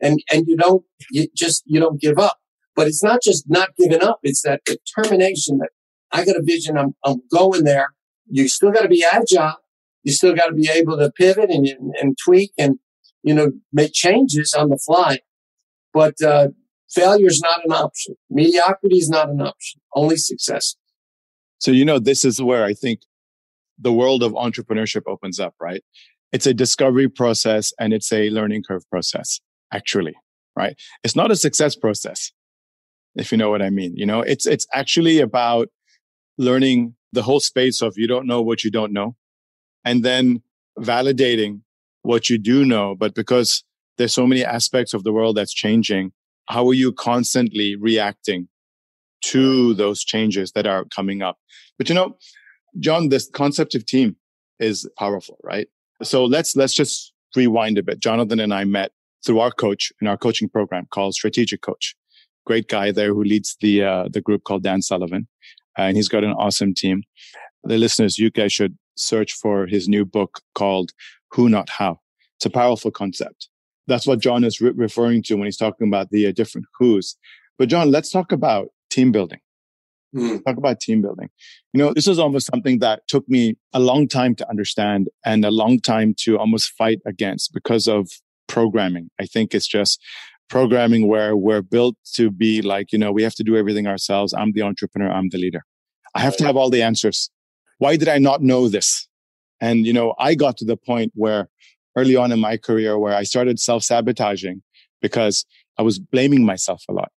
And, 0.00 0.22
and 0.32 0.46
you 0.46 0.56
don't, 0.56 0.84
you 1.10 1.26
just, 1.34 1.62
you 1.66 1.80
don't 1.80 2.00
give 2.00 2.18
up. 2.18 2.38
But 2.76 2.86
it's 2.86 3.02
not 3.02 3.20
just 3.22 3.44
not 3.48 3.70
giving 3.76 4.02
up. 4.02 4.20
It's 4.22 4.42
that 4.42 4.62
determination 4.64 5.58
that 5.58 5.70
I 6.12 6.24
got 6.24 6.36
a 6.36 6.42
vision. 6.42 6.76
I'm, 6.76 6.94
I'm 7.04 7.22
going 7.32 7.64
there. 7.64 7.94
You 8.26 8.48
still 8.48 8.70
got 8.70 8.82
to 8.82 8.88
be 8.88 9.04
agile. 9.04 9.56
You 10.02 10.12
still 10.12 10.34
got 10.34 10.46
to 10.46 10.54
be 10.54 10.68
able 10.72 10.96
to 10.98 11.10
pivot 11.12 11.50
and, 11.50 11.66
and 12.00 12.16
tweak 12.24 12.52
and, 12.58 12.78
you 13.22 13.34
know, 13.34 13.52
make 13.72 13.92
changes 13.92 14.54
on 14.54 14.70
the 14.70 14.78
fly. 14.78 15.18
But, 15.92 16.20
uh, 16.22 16.48
failure 16.90 17.28
is 17.28 17.40
not 17.40 17.64
an 17.64 17.72
option. 17.72 18.16
Mediocrity 18.30 18.96
is 18.96 19.08
not 19.08 19.28
an 19.28 19.40
option. 19.40 19.80
Only 19.94 20.16
success. 20.16 20.74
So, 21.58 21.70
you 21.70 21.84
know, 21.84 21.98
this 21.98 22.24
is 22.24 22.40
where 22.42 22.64
I 22.64 22.74
think 22.74 23.00
the 23.78 23.92
world 23.92 24.22
of 24.22 24.32
entrepreneurship 24.32 25.02
opens 25.06 25.38
up, 25.38 25.54
right? 25.60 25.82
It's 26.32 26.46
a 26.46 26.54
discovery 26.54 27.08
process 27.08 27.72
and 27.78 27.92
it's 27.92 28.12
a 28.12 28.30
learning 28.30 28.62
curve 28.66 28.88
process, 28.90 29.40
actually, 29.72 30.14
right? 30.56 30.76
It's 31.04 31.16
not 31.16 31.30
a 31.30 31.36
success 31.36 31.76
process, 31.76 32.32
if 33.16 33.30
you 33.32 33.38
know 33.38 33.50
what 33.50 33.62
I 33.62 33.70
mean. 33.70 33.96
You 33.96 34.06
know, 34.06 34.20
it's, 34.20 34.46
it's 34.46 34.66
actually 34.72 35.20
about 35.20 35.68
learning 36.40 36.94
the 37.12 37.22
whole 37.22 37.40
space 37.40 37.82
of 37.82 37.98
you 37.98 38.06
don't 38.06 38.26
know 38.26 38.40
what 38.40 38.64
you 38.64 38.70
don't 38.70 38.92
know 38.92 39.14
and 39.84 40.04
then 40.04 40.42
validating 40.78 41.60
what 42.02 42.30
you 42.30 42.38
do 42.38 42.64
know. 42.64 42.94
But 42.94 43.14
because 43.14 43.62
there's 43.98 44.14
so 44.14 44.26
many 44.26 44.44
aspects 44.44 44.94
of 44.94 45.04
the 45.04 45.12
world 45.12 45.36
that's 45.36 45.52
changing, 45.52 46.12
how 46.48 46.66
are 46.68 46.74
you 46.74 46.92
constantly 46.92 47.76
reacting 47.76 48.48
to 49.24 49.74
those 49.74 50.02
changes 50.02 50.52
that 50.52 50.66
are 50.66 50.86
coming 50.86 51.20
up? 51.20 51.38
But 51.76 51.88
you 51.88 51.94
know, 51.94 52.16
John, 52.78 53.10
this 53.10 53.28
concept 53.28 53.74
of 53.74 53.84
team 53.84 54.16
is 54.58 54.88
powerful, 54.98 55.38
right? 55.42 55.68
So 56.02 56.24
let's, 56.24 56.56
let's 56.56 56.74
just 56.74 57.12
rewind 57.36 57.76
a 57.76 57.82
bit. 57.82 58.00
Jonathan 58.00 58.40
and 58.40 58.54
I 58.54 58.64
met 58.64 58.92
through 59.26 59.40
our 59.40 59.50
coach 59.50 59.92
in 60.00 60.06
our 60.06 60.16
coaching 60.16 60.48
program 60.48 60.86
called 60.90 61.14
Strategic 61.14 61.60
Coach. 61.60 61.94
Great 62.46 62.68
guy 62.68 62.90
there 62.90 63.12
who 63.12 63.22
leads 63.22 63.56
the, 63.60 63.84
uh, 63.84 64.08
the 64.10 64.22
group 64.22 64.44
called 64.44 64.62
Dan 64.62 64.80
Sullivan. 64.80 65.28
And 65.76 65.96
he's 65.96 66.08
got 66.08 66.24
an 66.24 66.32
awesome 66.32 66.74
team. 66.74 67.02
The 67.64 67.78
listeners, 67.78 68.18
you 68.18 68.30
guys 68.30 68.52
should 68.52 68.76
search 68.96 69.32
for 69.32 69.66
his 69.66 69.88
new 69.88 70.04
book 70.04 70.40
called 70.54 70.92
Who 71.32 71.48
Not 71.48 71.68
How. 71.68 72.00
It's 72.38 72.46
a 72.46 72.50
powerful 72.50 72.90
concept. 72.90 73.48
That's 73.86 74.06
what 74.06 74.20
John 74.20 74.44
is 74.44 74.60
re- 74.60 74.72
referring 74.74 75.22
to 75.24 75.34
when 75.34 75.46
he's 75.46 75.56
talking 75.56 75.88
about 75.88 76.10
the 76.10 76.26
uh, 76.26 76.32
different 76.32 76.66
who's. 76.78 77.16
But 77.58 77.68
John, 77.68 77.90
let's 77.90 78.10
talk 78.10 78.32
about 78.32 78.68
team 78.88 79.12
building. 79.12 79.40
Mm. 80.14 80.44
Talk 80.44 80.56
about 80.56 80.80
team 80.80 81.02
building. 81.02 81.28
You 81.72 81.78
know, 81.78 81.92
this 81.92 82.08
is 82.08 82.18
almost 82.18 82.46
something 82.46 82.80
that 82.80 83.02
took 83.06 83.28
me 83.28 83.56
a 83.72 83.80
long 83.80 84.08
time 84.08 84.34
to 84.36 84.48
understand 84.48 85.08
and 85.24 85.44
a 85.44 85.50
long 85.50 85.80
time 85.80 86.14
to 86.20 86.38
almost 86.38 86.72
fight 86.72 87.00
against 87.06 87.52
because 87.52 87.86
of 87.86 88.08
programming. 88.48 89.10
I 89.20 89.26
think 89.26 89.54
it's 89.54 89.68
just 89.68 90.02
programming 90.50 91.08
where 91.08 91.36
we're 91.36 91.62
built 91.62 91.96
to 92.14 92.30
be 92.30 92.60
like, 92.60 92.92
you 92.92 92.98
know, 92.98 93.12
we 93.12 93.22
have 93.22 93.34
to 93.36 93.44
do 93.44 93.56
everything 93.56 93.86
ourselves. 93.86 94.34
I'm 94.34 94.52
the 94.52 94.62
entrepreneur. 94.62 95.10
I'm 95.10 95.28
the 95.30 95.38
leader. 95.38 95.62
I 96.14 96.20
have 96.20 96.36
to 96.38 96.44
have 96.44 96.56
all 96.56 96.70
the 96.70 96.82
answers. 96.82 97.30
Why 97.78 97.96
did 97.96 98.08
I 98.08 98.18
not 98.18 98.42
know 98.42 98.68
this? 98.68 99.08
And, 99.60 99.86
you 99.86 99.92
know, 99.92 100.14
I 100.18 100.34
got 100.34 100.56
to 100.58 100.64
the 100.64 100.76
point 100.76 101.12
where 101.14 101.48
early 101.96 102.16
on 102.16 102.32
in 102.32 102.40
my 102.40 102.56
career 102.56 102.98
where 102.98 103.14
I 103.14 103.22
started 103.22 103.58
self 103.58 103.82
sabotaging 103.82 104.62
because 105.00 105.46
I 105.78 105.82
was 105.82 105.98
blaming 105.98 106.44
myself 106.44 106.82
a 106.88 106.92
lot 106.92 107.10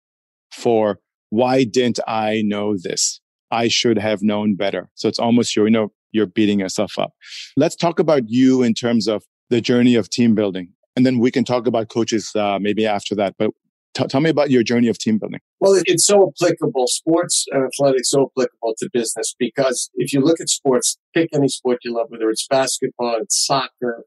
for 0.54 1.00
why 1.30 1.64
didn't 1.64 2.00
I 2.08 2.44
know 2.46 2.76
this? 2.78 3.22
I 3.50 3.68
should 3.68 3.98
have 3.98 4.22
known 4.22 4.56
better. 4.56 4.90
So 4.96 5.08
it's 5.08 5.20
almost 5.20 5.56
you're, 5.56 5.68
you 5.68 5.72
know, 5.72 5.92
you're 6.12 6.26
beating 6.26 6.60
yourself 6.60 7.00
up. 7.00 7.14
Let's 7.56 7.76
talk 7.76 8.00
about 8.00 8.24
you 8.28 8.64
in 8.64 8.74
terms 8.74 9.08
of 9.08 9.24
the 9.50 9.62
journey 9.62 9.96
of 9.96 10.10
team 10.10 10.36
building. 10.36 10.70
And 10.96 11.06
then 11.06 11.20
we 11.20 11.32
can 11.32 11.44
talk 11.44 11.68
about 11.68 11.90
coaches 11.90 12.32
uh, 12.36 12.60
maybe 12.60 12.86
after 12.86 13.16
that. 13.16 13.36
But 13.38 13.52
t- 13.94 14.06
tell 14.08 14.22
me 14.22 14.30
about 14.30 14.52
your 14.52 14.64
journey 14.64 14.88
of 14.88 14.98
team 14.98 15.18
building. 15.18 15.40
Well, 15.60 15.82
it's 15.86 16.06
so 16.06 16.30
applicable. 16.30 16.88
Sports 16.88 17.46
and 17.52 17.64
athletics 17.64 18.10
so 18.10 18.32
applicable 18.32 18.76
to 18.80 18.90
business 18.92 19.36
because 19.40 19.90
if 19.96 20.12
you 20.12 20.22
look 20.22 20.42
at 20.42 20.50
sports, 20.50 20.98
pick 21.14 21.30
any 21.34 21.48
sport 21.48 21.80
you 21.84 21.94
love, 21.94 22.08
whether 22.10 22.30
it's 22.30 22.46
basketball, 22.48 23.18
it's 23.22 23.46
soccer, 23.46 24.04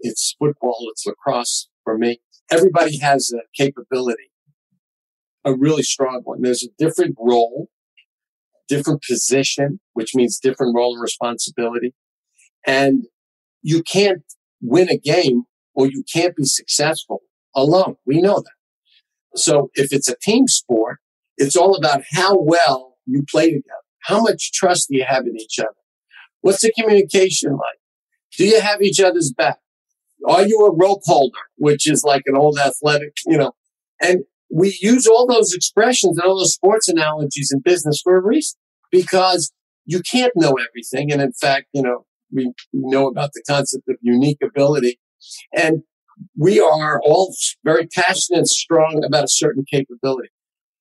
it's 0.00 0.36
football, 0.38 0.86
it's 0.90 1.06
lacrosse 1.06 1.68
for 1.84 1.96
me. 1.96 2.20
Everybody 2.50 2.98
has 2.98 3.32
a 3.32 3.40
capability 3.56 4.30
a 5.46 5.54
really 5.54 5.84
strong 5.84 6.22
one. 6.24 6.42
There's 6.42 6.64
a 6.64 6.68
different 6.76 7.14
role, 7.18 7.68
different 8.68 9.02
position, 9.08 9.80
which 9.94 10.14
means 10.14 10.38
different 10.38 10.74
role 10.74 10.94
and 10.94 11.00
responsibility. 11.00 11.94
And 12.66 13.04
you 13.62 13.82
can't 13.84 14.24
win 14.60 14.90
a 14.90 14.98
game 14.98 15.44
or 15.76 15.86
you 15.86 16.02
can't 16.12 16.34
be 16.34 16.44
successful 16.44 17.22
alone. 17.54 17.96
We 18.04 18.20
know 18.20 18.40
that. 18.40 19.38
So 19.38 19.70
if 19.74 19.92
it's 19.92 20.08
a 20.08 20.16
team 20.20 20.48
sport, 20.48 20.98
it's 21.36 21.54
all 21.54 21.76
about 21.76 22.02
how 22.12 22.36
well 22.36 22.96
you 23.06 23.24
play 23.30 23.50
together. 23.50 23.84
How 24.04 24.22
much 24.22 24.52
trust 24.52 24.88
do 24.88 24.96
you 24.96 25.04
have 25.06 25.26
in 25.26 25.36
each 25.36 25.58
other? 25.58 25.68
What's 26.40 26.62
the 26.62 26.72
communication 26.78 27.52
like? 27.52 27.78
Do 28.36 28.46
you 28.46 28.60
have 28.60 28.82
each 28.82 29.00
other's 29.00 29.32
back? 29.32 29.58
Are 30.26 30.46
you 30.46 30.58
a 30.60 30.74
rope 30.74 31.02
holder, 31.04 31.38
which 31.56 31.88
is 31.88 32.02
like 32.04 32.22
an 32.26 32.36
old 32.36 32.58
athletic, 32.58 33.16
you 33.26 33.36
know? 33.36 33.52
And 34.00 34.20
we 34.50 34.76
use 34.80 35.06
all 35.06 35.26
those 35.26 35.52
expressions 35.52 36.18
and 36.18 36.26
all 36.26 36.38
those 36.38 36.54
sports 36.54 36.88
analogies 36.88 37.50
in 37.52 37.60
business 37.60 38.00
for 38.02 38.16
a 38.16 38.22
reason 38.22 38.58
because 38.90 39.52
you 39.84 40.00
can't 40.00 40.32
know 40.36 40.54
everything. 40.68 41.12
And 41.12 41.20
in 41.20 41.32
fact, 41.32 41.66
you 41.72 41.82
know, 41.82 42.06
we, 42.32 42.52
know 42.72 43.08
about 43.08 43.30
the 43.34 43.42
concept 43.48 43.88
of 43.88 43.96
unique 44.00 44.38
ability 44.42 44.98
and 45.56 45.82
we 46.38 46.60
are 46.60 47.00
all 47.04 47.34
very 47.64 47.86
passionate 47.86 48.38
and 48.38 48.48
strong 48.48 49.02
about 49.04 49.24
a 49.24 49.28
certain 49.28 49.64
capability. 49.70 50.30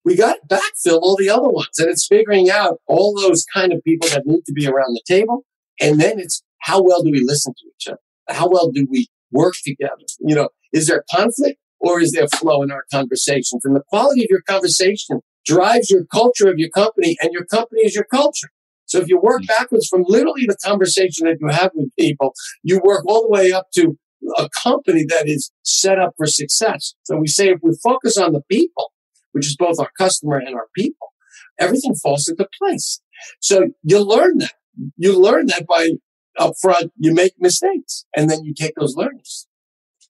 We 0.03 0.15
got 0.15 0.37
to 0.41 0.55
backfill 0.55 0.99
all 1.01 1.17
the 1.17 1.29
other 1.29 1.49
ones 1.49 1.77
and 1.79 1.89
it's 1.89 2.07
figuring 2.07 2.49
out 2.49 2.79
all 2.87 3.15
those 3.19 3.43
kind 3.53 3.73
of 3.73 3.83
people 3.83 4.07
that 4.09 4.25
need 4.25 4.45
to 4.45 4.53
be 4.53 4.67
around 4.67 4.93
the 4.93 5.01
table. 5.07 5.45
And 5.81 5.99
then 5.99 6.19
it's 6.19 6.43
how 6.59 6.81
well 6.81 7.01
do 7.03 7.11
we 7.11 7.23
listen 7.23 7.53
to 7.53 7.65
each 7.67 7.87
other? 7.87 7.99
How 8.29 8.47
well 8.47 8.71
do 8.71 8.87
we 8.89 9.07
work 9.31 9.55
together? 9.63 10.03
You 10.19 10.35
know, 10.35 10.49
is 10.71 10.87
there 10.87 11.03
conflict? 11.13 11.59
or 11.85 12.01
is 12.01 12.11
there 12.13 12.27
flow 12.27 12.63
in 12.63 12.71
our 12.71 12.83
conversations? 12.91 13.63
And 13.63 13.75
the 13.75 13.83
quality 13.87 14.23
of 14.23 14.27
your 14.29 14.41
conversation 14.41 15.21
drives 15.45 15.91
your 15.91 16.05
culture 16.05 16.49
of 16.49 16.57
your 16.57 16.69
company 16.69 17.15
and 17.21 17.31
your 17.31 17.45
company 17.45 17.81
is 17.81 17.93
your 17.93 18.05
culture. 18.05 18.49
So 18.85 18.99
if 18.99 19.07
you 19.07 19.19
work 19.19 19.43
backwards 19.47 19.87
from 19.87 20.03
literally 20.07 20.45
the 20.47 20.57
conversation 20.63 21.27
that 21.27 21.37
you 21.39 21.47
have 21.47 21.71
with 21.75 21.89
people, 21.97 22.33
you 22.63 22.81
work 22.83 23.05
all 23.07 23.23
the 23.23 23.29
way 23.29 23.51
up 23.51 23.67
to 23.75 23.97
a 24.37 24.49
company 24.63 25.05
that 25.09 25.27
is 25.27 25.51
set 25.63 25.99
up 25.99 26.13
for 26.17 26.25
success. 26.25 26.93
So 27.03 27.17
we 27.17 27.27
say 27.27 27.49
if 27.49 27.59
we 27.61 27.77
focus 27.83 28.17
on 28.17 28.33
the 28.33 28.41
people, 28.49 28.91
which 29.31 29.47
is 29.47 29.55
both 29.55 29.79
our 29.79 29.91
customer 29.97 30.37
and 30.37 30.55
our 30.55 30.67
people, 30.75 31.13
everything 31.59 31.95
falls 31.95 32.27
into 32.27 32.47
place. 32.57 33.01
So 33.39 33.69
you 33.83 33.99
learn 34.01 34.39
that. 34.39 34.53
You 34.97 35.17
learn 35.19 35.47
that 35.47 35.65
by 35.67 35.91
upfront, 36.37 36.89
you 36.97 37.13
make 37.13 37.33
mistakes 37.39 38.05
and 38.15 38.29
then 38.29 38.43
you 38.43 38.53
take 38.53 38.73
those 38.75 38.95
learnings. 38.95 39.47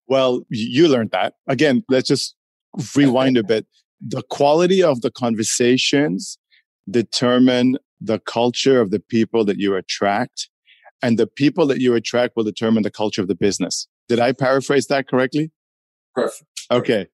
Well, 0.07 0.43
you 0.49 0.87
learned 0.87 1.11
that. 1.11 1.35
Again, 1.47 1.83
let's 1.89 2.07
just 2.07 2.35
rewind 2.95 3.37
a 3.37 3.43
bit. 3.43 3.67
The 4.01 4.23
quality 4.23 4.83
of 4.83 5.01
the 5.01 5.11
conversations 5.11 6.37
determine 6.89 7.77
the 8.01 8.19
culture 8.19 8.81
of 8.81 8.91
the 8.91 8.99
people 8.99 9.45
that 9.45 9.57
you 9.57 9.75
attract, 9.75 10.49
and 11.01 11.17
the 11.17 11.27
people 11.27 11.65
that 11.67 11.79
you 11.79 11.95
attract 11.95 12.35
will 12.35 12.43
determine 12.43 12.83
the 12.83 12.91
culture 12.91 13.21
of 13.21 13.27
the 13.27 13.35
business. 13.35 13.87
Did 14.07 14.19
I 14.19 14.31
paraphrase 14.31 14.87
that 14.87 15.07
correctly? 15.07 15.51
Perfect. 16.13 16.43
Okay. 16.71 17.07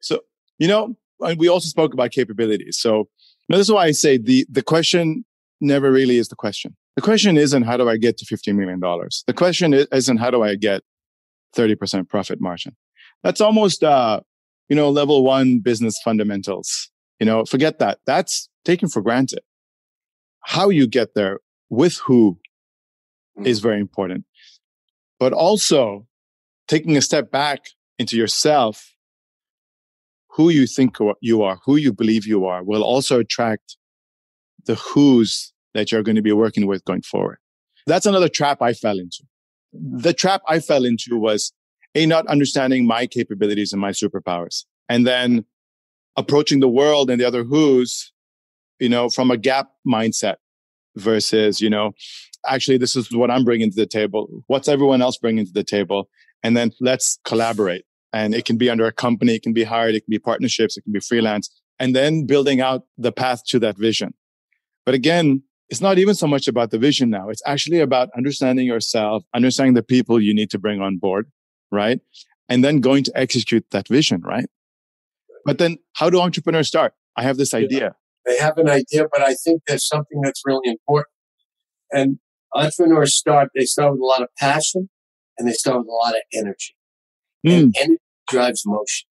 So, 0.00 0.20
you 0.58 0.68
know, 0.68 0.96
we 1.36 1.48
also 1.48 1.68
spoke 1.68 1.92
about 1.92 2.10
capabilities. 2.12 2.78
So, 2.78 3.08
this 3.48 3.60
is 3.60 3.70
why 3.70 3.84
I 3.84 3.92
say 3.92 4.18
the, 4.18 4.44
the 4.50 4.62
question 4.62 5.24
never 5.60 5.92
really 5.92 6.18
is 6.18 6.28
the 6.28 6.36
question. 6.36 6.76
The 6.96 7.02
question 7.02 7.36
isn't 7.36 7.62
how 7.62 7.76
do 7.76 7.88
I 7.88 7.96
get 7.96 8.18
to 8.18 8.24
$15 8.24 8.56
million? 8.56 8.80
The 8.80 9.34
question 9.34 9.74
isn't 9.74 10.16
how 10.16 10.30
do 10.30 10.42
I 10.42 10.56
get 10.56 10.82
30% 11.56 12.08
profit 12.08 12.40
margin. 12.40 12.76
That's 13.22 13.40
almost, 13.40 13.82
uh, 13.82 14.20
you 14.68 14.76
know, 14.76 14.90
level 14.90 15.24
one 15.24 15.60
business 15.60 15.98
fundamentals. 16.04 16.90
You 17.20 17.26
know, 17.26 17.44
forget 17.44 17.78
that. 17.78 17.98
That's 18.06 18.48
taken 18.64 18.88
for 18.88 19.00
granted. 19.02 19.40
How 20.44 20.68
you 20.68 20.86
get 20.86 21.14
there 21.14 21.40
with 21.70 21.98
who 21.98 22.38
mm. 23.38 23.62
very 23.62 23.80
important. 23.80 24.24
But 25.18 25.32
also 25.32 26.05
taking 26.68 26.96
a 26.96 27.02
step 27.02 27.30
back 27.30 27.66
into 27.98 28.16
yourself, 28.16 28.92
who 30.30 30.50
you 30.50 30.66
think 30.66 30.96
you 31.20 31.42
are, 31.42 31.58
who 31.64 31.76
you 31.76 31.92
believe 31.92 32.26
you 32.26 32.44
are 32.44 32.62
will 32.62 32.82
also 32.82 33.20
attract 33.20 33.76
the 34.66 34.74
who's 34.74 35.52
that 35.74 35.92
you're 35.92 36.02
going 36.02 36.16
to 36.16 36.22
be 36.22 36.32
working 36.32 36.66
with 36.66 36.84
going 36.84 37.02
forward. 37.02 37.38
That's 37.86 38.06
another 38.06 38.28
trap 38.28 38.60
I 38.60 38.72
fell 38.72 38.98
into. 38.98 39.24
The 39.72 40.12
trap 40.12 40.42
I 40.48 40.60
fell 40.60 40.84
into 40.84 41.18
was 41.18 41.52
a 41.94 42.06
not 42.06 42.26
understanding 42.26 42.86
my 42.86 43.06
capabilities 43.06 43.72
and 43.72 43.80
my 43.80 43.90
superpowers 43.90 44.64
and 44.88 45.06
then 45.06 45.44
approaching 46.16 46.60
the 46.60 46.68
world 46.68 47.10
and 47.10 47.20
the 47.20 47.24
other 47.24 47.44
who's, 47.44 48.12
you 48.80 48.88
know, 48.88 49.08
from 49.08 49.30
a 49.30 49.36
gap 49.36 49.68
mindset 49.86 50.36
versus, 50.96 51.60
you 51.60 51.70
know, 51.70 51.92
actually, 52.46 52.78
this 52.78 52.96
is 52.96 53.12
what 53.12 53.30
I'm 53.30 53.44
bringing 53.44 53.70
to 53.70 53.76
the 53.76 53.86
table. 53.86 54.28
What's 54.46 54.68
everyone 54.68 55.02
else 55.02 55.16
bringing 55.16 55.46
to 55.46 55.52
the 55.52 55.64
table? 55.64 56.08
And 56.46 56.56
then 56.56 56.70
let's 56.80 57.18
collaborate. 57.24 57.84
And 58.12 58.32
it 58.32 58.44
can 58.44 58.56
be 58.56 58.70
under 58.70 58.86
a 58.86 58.92
company, 58.92 59.34
it 59.34 59.42
can 59.42 59.52
be 59.52 59.64
hired, 59.64 59.96
it 59.96 60.02
can 60.02 60.12
be 60.12 60.20
partnerships, 60.20 60.76
it 60.76 60.82
can 60.82 60.92
be 60.92 61.00
freelance, 61.00 61.50
and 61.80 61.94
then 61.94 62.24
building 62.24 62.60
out 62.60 62.84
the 62.96 63.10
path 63.10 63.44
to 63.46 63.58
that 63.58 63.76
vision. 63.76 64.14
But 64.84 64.94
again, 64.94 65.42
it's 65.70 65.80
not 65.80 65.98
even 65.98 66.14
so 66.14 66.28
much 66.28 66.46
about 66.46 66.70
the 66.70 66.78
vision 66.78 67.10
now. 67.10 67.30
It's 67.30 67.42
actually 67.46 67.80
about 67.80 68.10
understanding 68.16 68.64
yourself, 68.64 69.24
understanding 69.34 69.74
the 69.74 69.82
people 69.82 70.20
you 70.20 70.32
need 70.32 70.48
to 70.50 70.58
bring 70.60 70.80
on 70.80 70.98
board, 70.98 71.28
right? 71.72 72.00
And 72.48 72.62
then 72.62 72.78
going 72.78 73.02
to 73.02 73.12
execute 73.16 73.66
that 73.72 73.88
vision, 73.88 74.20
right? 74.20 74.48
But 75.44 75.58
then 75.58 75.78
how 75.94 76.10
do 76.10 76.20
entrepreneurs 76.20 76.68
start? 76.68 76.94
I 77.16 77.24
have 77.24 77.38
this 77.38 77.54
idea. 77.54 77.96
They 78.24 78.38
have 78.38 78.56
an 78.56 78.70
idea, 78.70 79.06
but 79.12 79.20
I 79.20 79.34
think 79.34 79.62
there's 79.66 79.88
something 79.88 80.20
that's 80.22 80.42
really 80.44 80.68
important. 80.68 81.12
And 81.90 82.20
entrepreneurs 82.54 83.16
start, 83.16 83.48
they 83.56 83.64
start 83.64 83.94
with 83.94 84.00
a 84.00 84.04
lot 84.04 84.22
of 84.22 84.28
passion 84.38 84.88
and 85.38 85.48
they 85.48 85.52
start 85.52 85.78
with 85.78 85.88
a 85.88 85.92
lot 85.92 86.14
of 86.14 86.22
energy. 86.32 86.74
Mm. 87.46 87.52
And 87.52 87.64
hmm. 87.64 87.82
energy 87.82 88.02
drives 88.28 88.62
motion. 88.66 89.06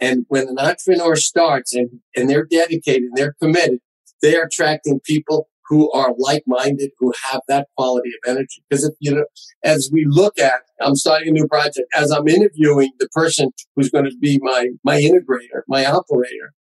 And 0.00 0.26
when 0.28 0.48
an 0.48 0.58
entrepreneur 0.58 1.16
starts 1.16 1.74
and, 1.74 2.00
and 2.16 2.30
they're 2.30 2.44
dedicated 2.44 3.04
and 3.04 3.16
they're 3.16 3.34
committed, 3.40 3.80
they're 4.22 4.44
attracting 4.44 5.00
people 5.04 5.48
who 5.68 5.90
are 5.92 6.14
like-minded, 6.16 6.90
who 6.98 7.12
have 7.30 7.42
that 7.48 7.68
quality 7.76 8.08
of 8.08 8.30
energy. 8.30 8.62
Because 8.68 8.84
if 8.84 8.94
you 9.00 9.14
know, 9.14 9.24
as 9.62 9.90
we 9.92 10.06
look 10.08 10.38
at, 10.38 10.62
I'm 10.80 10.94
starting 10.94 11.28
a 11.28 11.32
new 11.32 11.46
project, 11.46 11.88
as 11.94 12.10
I'm 12.10 12.26
interviewing 12.26 12.92
the 12.98 13.08
person 13.08 13.50
who's 13.76 13.90
going 13.90 14.06
to 14.06 14.16
be 14.18 14.38
my, 14.42 14.70
my 14.82 14.98
integrator, 15.00 15.62
my 15.68 15.84
operator, 15.84 16.54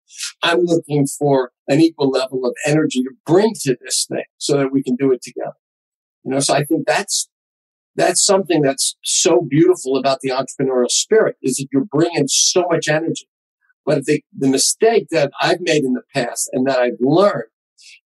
I'm 0.41 0.61
looking 0.61 1.05
for 1.05 1.51
an 1.67 1.81
equal 1.81 2.09
level 2.09 2.45
of 2.45 2.55
energy 2.65 3.03
to 3.03 3.11
bring 3.25 3.53
to 3.61 3.77
this 3.81 4.07
thing 4.09 4.23
so 4.37 4.57
that 4.57 4.71
we 4.71 4.81
can 4.81 4.95
do 4.95 5.11
it 5.11 5.21
together. 5.21 5.53
You 6.23 6.31
know, 6.31 6.39
so 6.39 6.55
I 6.55 6.63
think 6.63 6.87
that's, 6.87 7.29
that's 7.95 8.25
something 8.25 8.61
that's 8.61 8.95
so 9.03 9.41
beautiful 9.41 9.97
about 9.97 10.19
the 10.21 10.29
entrepreneurial 10.29 10.89
spirit 10.89 11.37
is 11.41 11.55
that 11.55 11.67
you're 11.71 11.85
bringing 11.85 12.27
so 12.27 12.65
much 12.69 12.87
energy. 12.87 13.27
But 13.85 14.05
the, 14.05 14.21
the 14.37 14.49
mistake 14.49 15.07
that 15.11 15.31
I've 15.41 15.61
made 15.61 15.83
in 15.83 15.93
the 15.93 16.01
past 16.13 16.49
and 16.53 16.67
that 16.67 16.79
I've 16.79 16.97
learned 16.99 17.49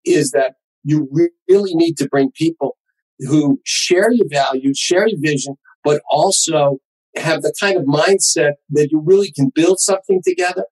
is 0.06 0.32
that 0.32 0.56
you 0.84 1.10
really 1.48 1.74
need 1.76 1.98
to 1.98 2.08
bring 2.08 2.32
people 2.32 2.78
who 3.20 3.60
share 3.66 4.12
your 4.12 4.28
values, 4.30 4.78
share 4.78 5.08
your 5.08 5.20
vision, 5.20 5.56
but 5.84 6.02
also 6.10 6.78
have 7.16 7.42
the 7.42 7.54
kind 7.60 7.78
of 7.78 7.84
mindset 7.84 8.54
that 8.70 8.90
you 8.92 9.02
really 9.04 9.32
can 9.32 9.52
build 9.54 9.80
something 9.80 10.22
together. 10.24 10.66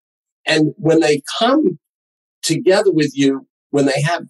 And 0.45 0.73
when 0.77 0.99
they 0.99 1.21
come 1.39 1.79
together 2.41 2.91
with 2.91 3.11
you, 3.13 3.47
when 3.71 3.85
they 3.85 4.01
have 4.01 4.23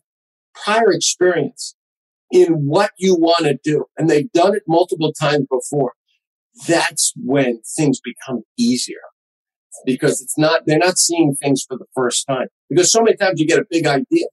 prior 0.56 0.92
experience 0.92 1.76
in 2.32 2.66
what 2.66 2.92
you 2.98 3.16
want 3.16 3.46
to 3.46 3.58
do, 3.64 3.86
and 3.98 4.10
they've 4.10 4.32
done 4.32 4.56
it 4.56 4.64
multiple 4.68 5.14
times 5.14 5.46
before, 5.50 5.94
that's 6.68 7.14
when 7.16 7.62
things 7.76 8.00
become 8.00 8.44
easier 8.58 8.96
because 9.86 10.22
it's 10.22 10.38
not, 10.38 10.64
they're 10.66 10.78
not 10.78 10.98
seeing 10.98 11.36
things 11.36 11.64
for 11.68 11.78
the 11.78 11.86
first 11.96 12.26
time. 12.28 12.48
Because 12.70 12.92
so 12.92 13.02
many 13.02 13.16
times 13.16 13.40
you 13.40 13.48
get 13.48 13.60
a 13.60 13.66
big 13.70 13.86
idea 13.86 14.26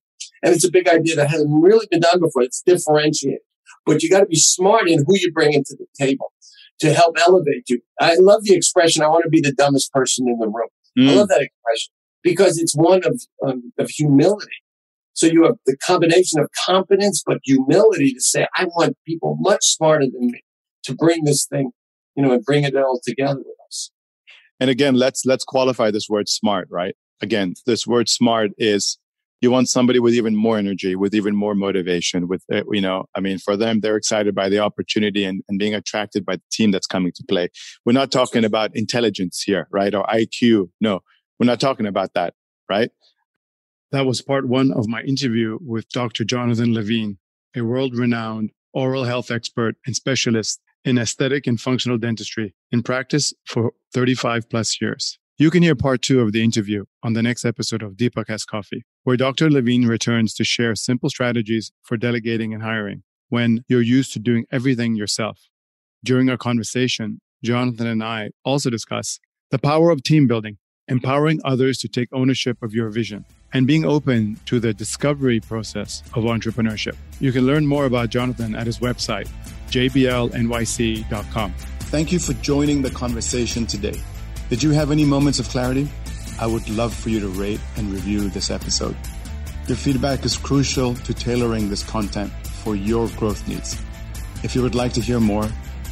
and 0.43 0.55
it's 0.55 0.65
a 0.65 0.71
big 0.71 0.89
idea 0.89 1.17
that 1.17 1.31
hasn't 1.31 1.51
really 1.63 1.87
been 1.91 2.01
done 2.01 2.21
before. 2.21 2.43
It's 2.43 2.63
differentiated. 2.63 3.41
But 3.87 4.03
you 4.03 4.11
got 4.11 4.21
to 4.21 4.27
be 4.27 4.37
smart 4.37 4.89
in 4.89 5.05
who 5.07 5.17
you 5.19 5.31
bring 5.33 5.53
into 5.53 5.77
the 5.79 5.87
table 6.03 6.33
to 6.81 6.93
help 6.93 7.17
elevate 7.19 7.69
you. 7.69 7.81
I 8.01 8.17
love 8.17 8.45
the 8.45 8.55
expression, 8.55 9.03
I 9.03 9.09
want 9.09 9.25
to 9.25 9.31
be 9.31 9.41
the 9.41 9.53
dumbest 9.53 9.93
person 9.93 10.27
in 10.29 10.39
the 10.39 10.47
room. 10.47 10.69
Mm. 10.99 11.11
I 11.11 11.15
love 11.15 11.29
that 11.29 11.43
expression 11.43 11.93
because 12.23 12.59
it's 12.59 12.75
one 12.75 13.05
of, 13.05 13.21
um, 13.47 13.73
of 13.79 13.91
humility. 13.91 14.49
So 15.15 15.27
you 15.27 15.45
have 15.45 15.57
the 15.65 15.77
combination 15.79 16.41
of 16.41 16.49
confidence, 16.67 17.23
but 17.25 17.39
humility 17.45 18.13
to 18.15 18.21
say, 18.21 18.47
I 18.57 18.65
want 18.65 18.97
people 19.07 19.37
much 19.41 19.65
smarter 19.65 20.07
than 20.07 20.27
me 20.27 20.43
to 20.85 20.95
bring 20.95 21.25
this 21.25 21.47
thing, 21.47 21.71
you 22.17 22.23
know, 22.23 22.33
and 22.33 22.45
bring 22.45 22.65
it 22.65 22.77
all 22.77 23.01
together 23.03 23.39
with 23.39 23.57
us. 23.69 23.91
And 24.61 24.71
again, 24.71 24.95
let's, 24.95 25.25
let's 25.25 25.45
qualify 25.45 25.91
this 25.91 26.09
word 26.09 26.29
smart, 26.29 26.69
right? 26.71 26.95
Again, 27.23 27.55
this 27.65 27.87
word 27.87 28.09
smart 28.09 28.51
is 28.59 28.99
you 29.41 29.51
want 29.51 29.69
somebody 29.69 30.01
with 30.01 30.15
even 30.15 30.35
more 30.35 30.59
energy, 30.59 30.97
with 30.97 31.15
even 31.15 31.37
more 31.37 31.55
motivation, 31.55 32.29
with, 32.29 32.43
uh, 32.53 32.63
you 32.71 32.81
know, 32.81 33.05
I 33.15 33.21
mean, 33.21 33.39
for 33.39 33.57
them, 33.57 33.81
they're 33.81 33.97
excited 33.97 34.35
by 34.35 34.49
the 34.49 34.59
opportunity 34.59 35.25
and, 35.25 35.43
and 35.49 35.59
being 35.59 35.75
attracted 35.75 36.25
by 36.25 36.37
the 36.37 36.43
team 36.51 36.71
that's 36.71 36.87
coming 36.87 37.13
to 37.15 37.25
play. 37.29 37.51
We're 37.85 37.93
not 37.93 38.11
talking 38.11 38.45
about 38.45 38.75
intelligence 38.75 39.43
here, 39.43 39.69
right? 39.71 39.95
Or 39.95 40.05
IQ. 40.05 40.71
No, 40.81 41.01
we're 41.39 41.47
not 41.47 41.61
talking 41.61 41.87
about 41.87 42.15
that, 42.15 42.35
right? 42.69 42.91
That 43.95 44.07
was 44.07 44.21
part 44.23 44.49
one 44.49 44.73
of 44.73 44.89
my 44.89 45.03
interview 45.03 45.57
with 45.61 45.89
Dr. 45.89 46.25
Jonathan 46.25 46.75
Levine, 46.75 47.19
a 47.55 47.61
world 47.61 47.97
renowned 47.97 48.51
oral 48.73 49.05
health 49.05 49.31
expert 49.31 49.77
and 49.87 49.95
specialist 49.95 50.61
in 50.85 50.99
aesthetic 50.99 51.47
and 51.47 51.61
functional 51.61 51.97
dentistry 51.97 52.57
in 52.73 52.83
practice 52.83 53.33
for 53.47 53.71
35 53.93 54.51
plus 54.51 54.81
years. 54.81 55.21
You 55.39 55.49
can 55.49 55.63
hear 55.63 55.77
part 55.77 56.03
two 56.03 56.21
of 56.23 56.33
the 56.33 56.43
interview 56.43 56.87
on 57.05 57.13
the 57.13 57.23
next 57.23 57.45
episode 57.45 57.85
of 57.85 57.93
Deepak 57.93 58.27
Has 58.27 58.45
Coffee, 58.45 58.83
where 59.05 59.17
Dr. 59.17 59.49
Levine 59.49 59.87
returns 59.87 60.35
to 60.35 60.43
share 60.43 60.75
simple 60.75 61.09
strategies 61.09 61.71
for 61.85 61.97
delegating 61.97 62.53
and 62.53 62.65
hiring 62.65 63.05
when 63.29 63.63
you're 63.69 63.81
used 63.81 64.13
to 64.15 64.19
doing 64.19 64.45
everything 64.51 64.97
yourself. 64.97 65.39
During 66.03 66.29
our 66.29 66.37
conversation, 66.37 67.21
Jonathan 67.45 67.87
and 67.87 68.03
I 68.03 68.31
also 68.45 68.71
discuss 68.71 69.21
the 69.53 69.59
power 69.61 69.91
of 69.91 70.03
team 70.03 70.27
building, 70.27 70.59
empowering 70.89 71.41
others 71.45 71.79
to 71.79 71.89
take 71.89 72.09
ownership 72.13 72.63
of 72.63 72.75
your 72.75 72.91
vision, 72.91 73.25
and 73.53 73.67
being 73.67 73.85
open 73.85 74.39
to 74.47 74.59
the 74.61 74.75
discovery 74.75 75.41
process 75.41 76.03
of 76.15 76.25
entrepreneurship. 76.25 76.97
You 77.21 77.33
can 77.33 77.47
learn 77.47 77.67
more 77.67 77.87
about 77.87 78.11
Jonathan 78.11 78.55
at 78.55 78.67
his 78.67 78.79
website, 78.79 79.29
jblnyc.com. 79.71 81.55
Thank 81.55 82.13
you 82.13 82.19
for 82.19 82.33
joining 82.35 82.83
the 82.83 82.91
conversation 82.91 83.67
today. 83.67 84.01
Did 84.51 84.63
you 84.63 84.71
have 84.71 84.91
any 84.91 85.05
moments 85.05 85.39
of 85.39 85.49
clarity? 85.49 85.89
I 86.41 86.47
would 86.47 86.69
love 86.69 86.93
for 86.93 87.11
you 87.11 87.21
to 87.21 87.29
rate 87.29 87.61
and 87.77 87.91
review 87.91 88.29
this 88.29 88.51
episode. 88.51 88.97
Your 89.69 89.77
feedback 89.77 90.25
is 90.25 90.37
crucial 90.37 90.95
to 90.95 91.15
tailoring 91.15 91.71
this 91.71 91.83
content 91.83 92.33
for 92.65 92.75
your 92.75 93.09
growth 93.11 93.47
needs. 93.47 93.81
If 94.43 94.55
you 94.55 94.63
would 94.63 94.75
like 94.75 94.93
to 94.95 95.01
hear 95.01 95.21
more, 95.21 95.49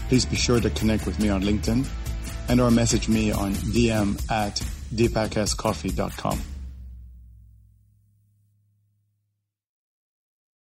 please 0.08 0.26
be 0.26 0.36
sure 0.36 0.60
to 0.60 0.68
connect 0.70 1.06
with 1.06 1.18
me 1.20 1.30
on 1.30 1.42
LinkedIn 1.42 1.86
and 2.48 2.60
or 2.60 2.70
message 2.70 3.08
me 3.08 3.32
on 3.32 3.52
dm 3.72 4.30
at 4.30 4.60
deepakhascoffee.com. 4.92 6.51